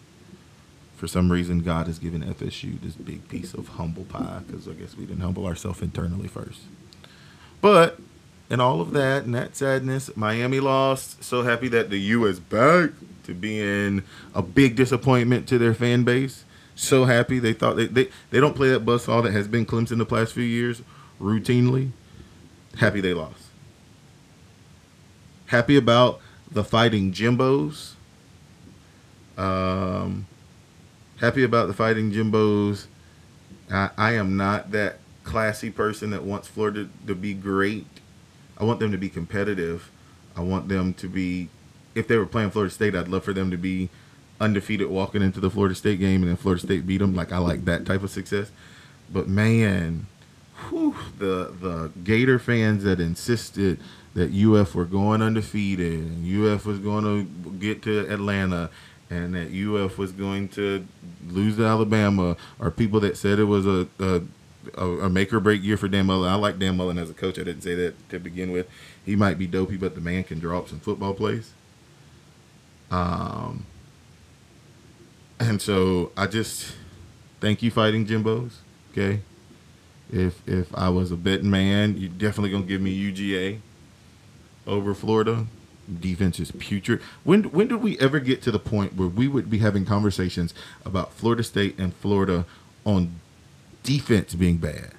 for 0.96 1.06
some 1.06 1.30
reason, 1.30 1.60
God 1.60 1.86
has 1.86 2.00
given 2.00 2.22
FSU 2.22 2.80
this 2.80 2.94
big 2.94 3.28
piece 3.28 3.54
of 3.54 3.68
humble 3.68 4.04
pie 4.04 4.40
because 4.46 4.66
I 4.66 4.72
guess 4.72 4.96
we 4.96 5.06
didn't 5.06 5.22
humble 5.22 5.46
ourselves 5.46 5.82
internally 5.82 6.26
first. 6.26 6.62
But 7.60 7.99
in 8.50 8.60
all 8.60 8.80
of 8.80 8.92
that 8.92 9.24
and 9.24 9.34
that 9.34 9.56
sadness, 9.56 10.10
Miami 10.16 10.58
lost. 10.60 11.22
So 11.22 11.42
happy 11.42 11.68
that 11.68 11.88
the 11.88 11.98
U 11.98 12.26
is 12.26 12.40
back 12.40 12.90
to 13.22 13.32
being 13.32 14.02
a 14.34 14.42
big 14.42 14.74
disappointment 14.74 15.48
to 15.48 15.58
their 15.58 15.72
fan 15.72 16.02
base. 16.02 16.44
So 16.74 17.04
happy 17.04 17.38
they 17.38 17.52
thought 17.52 17.76
they 17.76 17.86
they, 17.86 18.08
they 18.30 18.40
don't 18.40 18.56
play 18.56 18.70
that 18.70 18.80
bus 18.80 19.06
buzzsaw 19.06 19.22
that 19.22 19.32
has 19.32 19.46
been 19.46 19.66
Clemson 19.66 19.98
the 19.98 20.06
past 20.06 20.32
few 20.32 20.42
years 20.42 20.82
routinely. 21.20 21.92
Happy 22.78 23.00
they 23.00 23.14
lost. 23.14 23.44
Happy 25.46 25.76
about 25.76 26.20
the 26.50 26.64
fighting 26.64 27.12
Jimbos. 27.12 27.92
Um, 29.36 30.26
happy 31.20 31.44
about 31.44 31.68
the 31.68 31.74
fighting 31.74 32.12
Jimbos. 32.12 32.86
I, 33.70 33.90
I 33.96 34.12
am 34.12 34.36
not 34.36 34.70
that 34.72 34.98
classy 35.22 35.70
person 35.70 36.10
that 36.10 36.24
wants 36.24 36.48
Florida 36.48 36.88
to 37.06 37.14
be 37.14 37.34
great. 37.34 37.86
I 38.60 38.64
want 38.64 38.78
them 38.80 38.92
to 38.92 38.98
be 38.98 39.08
competitive. 39.08 39.90
I 40.36 40.42
want 40.42 40.68
them 40.68 40.94
to 40.94 41.08
be, 41.08 41.48
if 41.94 42.06
they 42.06 42.16
were 42.16 42.26
playing 42.26 42.50
Florida 42.50 42.72
State, 42.72 42.94
I'd 42.94 43.08
love 43.08 43.24
for 43.24 43.32
them 43.32 43.50
to 43.50 43.56
be 43.56 43.88
undefeated 44.40 44.88
walking 44.88 45.22
into 45.22 45.40
the 45.40 45.50
Florida 45.50 45.74
State 45.74 45.98
game 45.98 46.22
and 46.22 46.30
then 46.30 46.36
Florida 46.36 46.62
State 46.62 46.86
beat 46.86 46.98
them. 46.98 47.14
Like 47.14 47.32
I 47.32 47.38
like 47.38 47.64
that 47.64 47.86
type 47.86 48.02
of 48.02 48.10
success. 48.10 48.50
But 49.12 49.28
man, 49.28 50.06
whew, 50.68 50.94
the 51.18 51.52
the 51.60 51.90
Gator 52.04 52.38
fans 52.38 52.84
that 52.84 53.00
insisted 53.00 53.80
that 54.14 54.32
UF 54.32 54.74
were 54.74 54.84
going 54.84 55.22
undefeated 55.22 56.00
and 56.00 56.46
UF 56.46 56.66
was 56.66 56.78
going 56.78 57.04
to 57.04 57.50
get 57.52 57.82
to 57.82 58.12
Atlanta 58.12 58.70
and 59.10 59.34
that 59.34 59.52
UF 59.52 59.98
was 59.98 60.12
going 60.12 60.48
to 60.50 60.86
lose 61.28 61.56
to 61.56 61.66
Alabama, 61.66 62.36
or 62.60 62.70
people 62.70 63.00
that 63.00 63.16
said 63.16 63.40
it 63.40 63.44
was 63.44 63.66
a, 63.66 63.88
a 63.98 64.22
a, 64.74 65.08
make 65.08 65.32
or 65.32 65.40
break 65.40 65.62
year 65.62 65.76
for 65.76 65.88
Dan 65.88 66.06
Mullen. 66.06 66.30
I 66.30 66.34
like 66.34 66.58
Dan 66.58 66.76
Mullen 66.76 66.98
as 66.98 67.10
a 67.10 67.14
coach. 67.14 67.38
I 67.38 67.44
didn't 67.44 67.62
say 67.62 67.74
that 67.74 68.08
to 68.10 68.18
begin 68.18 68.52
with. 68.52 68.68
He 69.04 69.16
might 69.16 69.38
be 69.38 69.46
dopey, 69.46 69.76
but 69.76 69.94
the 69.94 70.00
man 70.00 70.24
can 70.24 70.38
draw 70.38 70.58
up 70.58 70.68
some 70.68 70.80
football 70.80 71.14
plays. 71.14 71.52
Um, 72.90 73.66
and 75.38 75.62
so 75.62 76.12
I 76.16 76.26
just 76.26 76.74
thank 77.40 77.62
you, 77.62 77.70
fighting 77.70 78.06
Jimbos. 78.06 78.56
Okay, 78.92 79.20
if 80.12 80.46
if 80.46 80.74
I 80.74 80.88
was 80.88 81.12
a 81.12 81.16
betting 81.16 81.50
man, 81.50 81.96
you're 81.96 82.10
definitely 82.10 82.50
gonna 82.50 82.64
give 82.64 82.80
me 82.80 82.96
UGA 82.96 83.60
over 84.66 84.94
Florida. 84.94 85.46
Defense 86.00 86.38
is 86.38 86.52
putrid. 86.52 87.00
When 87.24 87.44
when 87.44 87.68
did 87.68 87.80
we 87.82 87.98
ever 87.98 88.20
get 88.20 88.42
to 88.42 88.50
the 88.50 88.58
point 88.58 88.94
where 88.94 89.08
we 89.08 89.26
would 89.28 89.48
be 89.48 89.58
having 89.58 89.84
conversations 89.84 90.52
about 90.84 91.12
Florida 91.12 91.42
State 91.42 91.78
and 91.78 91.94
Florida 91.94 92.44
on 92.84 93.20
defense 93.82 94.34
being 94.34 94.58
bad? 94.58 94.92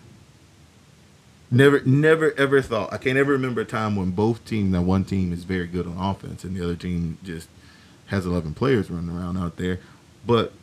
Never, 1.50 1.82
never, 1.82 2.34
ever 2.38 2.62
thought. 2.62 2.94
I 2.94 2.98
can't 2.98 3.18
ever 3.18 3.34
remember 3.34 3.62
a 3.62 3.66
time 3.66 3.96
when 3.96 4.12
both 4.12 4.46
teams, 4.46 4.72
now 4.72 4.82
one 4.82 5.04
team 5.04 5.34
is 5.34 5.44
very 5.44 5.68
good 5.68 5.86
on 5.86 5.98
offense 5.98 6.44
and 6.44 6.56
the 6.56 6.64
other 6.64 6.78
team 6.78 7.18
just 7.24 7.50
has 8.08 8.26
11 8.26 8.54
players 8.54 8.90
running 8.90 9.16
around 9.16 9.38
out 9.38 9.58
there. 9.58 9.80
But 10.26 10.54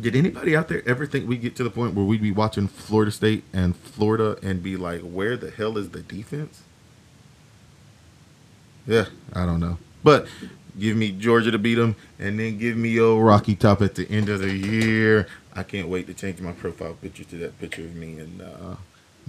did 0.00 0.16
anybody 0.16 0.56
out 0.56 0.68
there 0.68 0.82
ever 0.86 1.06
think 1.06 1.28
we 1.28 1.36
get 1.36 1.56
to 1.56 1.64
the 1.64 1.70
point 1.70 1.94
where 1.94 2.04
we'd 2.04 2.22
be 2.22 2.32
watching 2.32 2.68
Florida 2.68 3.10
State 3.10 3.44
and 3.52 3.76
Florida 3.76 4.36
and 4.42 4.62
be 4.62 4.76
like, 4.76 5.00
where 5.02 5.36
the 5.36 5.50
hell 5.50 5.78
is 5.78 5.90
the 5.90 6.02
defense? 6.02 6.62
Yeah, 8.86 9.06
I 9.32 9.46
don't 9.46 9.60
know. 9.60 9.78
But 10.04 10.28
give 10.78 10.96
me 10.96 11.12
Georgia 11.12 11.50
to 11.50 11.58
beat 11.58 11.74
them, 11.74 11.96
and 12.18 12.38
then 12.38 12.58
give 12.58 12.76
me 12.76 13.00
old 13.00 13.24
Rocky 13.24 13.56
Top 13.56 13.82
at 13.82 13.94
the 13.94 14.08
end 14.08 14.28
of 14.28 14.40
the 14.40 14.52
year. 14.52 15.26
I 15.56 15.62
can't 15.62 15.88
wait 15.88 16.06
to 16.08 16.14
change 16.14 16.40
my 16.40 16.52
profile 16.52 16.94
picture 17.00 17.24
to 17.24 17.36
that 17.38 17.58
picture 17.58 17.80
of 17.82 17.96
me 17.96 18.18
in 18.18 18.42
uh, 18.42 18.76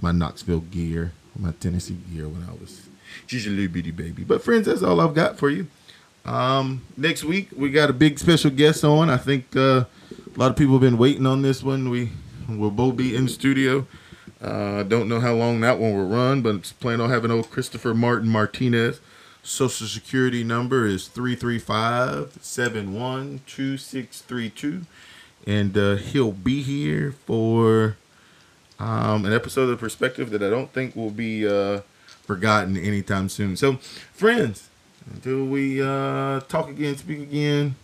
my 0.00 0.12
Knoxville 0.12 0.60
gear, 0.60 1.12
my 1.38 1.52
Tennessee 1.52 1.96
gear 2.12 2.28
when 2.28 2.46
I 2.48 2.52
was 2.60 2.82
just 3.26 3.46
a 3.46 3.50
little 3.50 3.72
bitty 3.72 3.92
baby. 3.92 4.24
But 4.24 4.44
friends, 4.44 4.66
that's 4.66 4.82
all 4.82 5.00
I've 5.00 5.14
got 5.14 5.38
for 5.38 5.48
you. 5.48 5.68
Um, 6.26 6.82
next 6.96 7.24
week 7.24 7.48
we 7.56 7.70
got 7.70 7.88
a 7.88 7.94
big 7.94 8.18
special 8.18 8.50
guest 8.50 8.84
on. 8.84 9.08
I 9.08 9.16
think 9.16 9.56
uh, 9.56 9.80
a 9.80 9.86
lot 10.36 10.50
of 10.50 10.56
people 10.56 10.74
have 10.74 10.82
been 10.82 10.98
waiting 10.98 11.24
on 11.24 11.40
this 11.40 11.62
one. 11.62 11.88
We 11.88 12.10
will 12.46 12.70
both 12.70 12.96
be 12.96 13.16
in 13.16 13.26
studio. 13.28 13.86
Uh, 14.40 14.82
don't 14.82 15.08
know 15.08 15.20
how 15.20 15.32
long 15.32 15.60
that 15.60 15.78
one 15.78 15.94
will 15.94 16.06
run, 16.06 16.42
but 16.42 16.56
it's 16.56 16.72
planning 16.72 17.00
on 17.00 17.08
having 17.10 17.30
old 17.30 17.50
Christopher 17.50 17.94
Martin 17.94 18.28
Martinez. 18.28 19.00
Social 19.42 19.86
security 19.86 20.44
number 20.44 20.84
is 20.86 21.08
335 21.08 22.36
712632. 22.42 24.82
And 25.48 25.78
uh, 25.78 25.96
he'll 25.96 26.32
be 26.32 26.60
here 26.60 27.12
for 27.24 27.96
um, 28.78 29.24
an 29.24 29.32
episode 29.32 29.70
of 29.70 29.80
Perspective 29.80 30.28
that 30.28 30.42
I 30.42 30.50
don't 30.50 30.70
think 30.74 30.94
will 30.94 31.10
be 31.10 31.48
uh, 31.48 31.80
forgotten 32.04 32.76
anytime 32.76 33.30
soon. 33.30 33.56
So, 33.56 33.76
friends, 34.12 34.68
until 35.10 35.46
we 35.46 35.80
uh, 35.80 36.40
talk 36.40 36.68
again, 36.68 36.98
speak 36.98 37.20
again, 37.20 37.76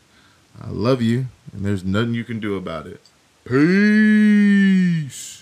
I 0.62 0.68
love 0.68 1.00
you, 1.00 1.28
and 1.54 1.64
there's 1.64 1.84
nothing 1.84 2.12
you 2.12 2.24
can 2.24 2.38
do 2.38 2.54
about 2.54 2.86
it. 2.86 3.00
Peace. 3.46 5.33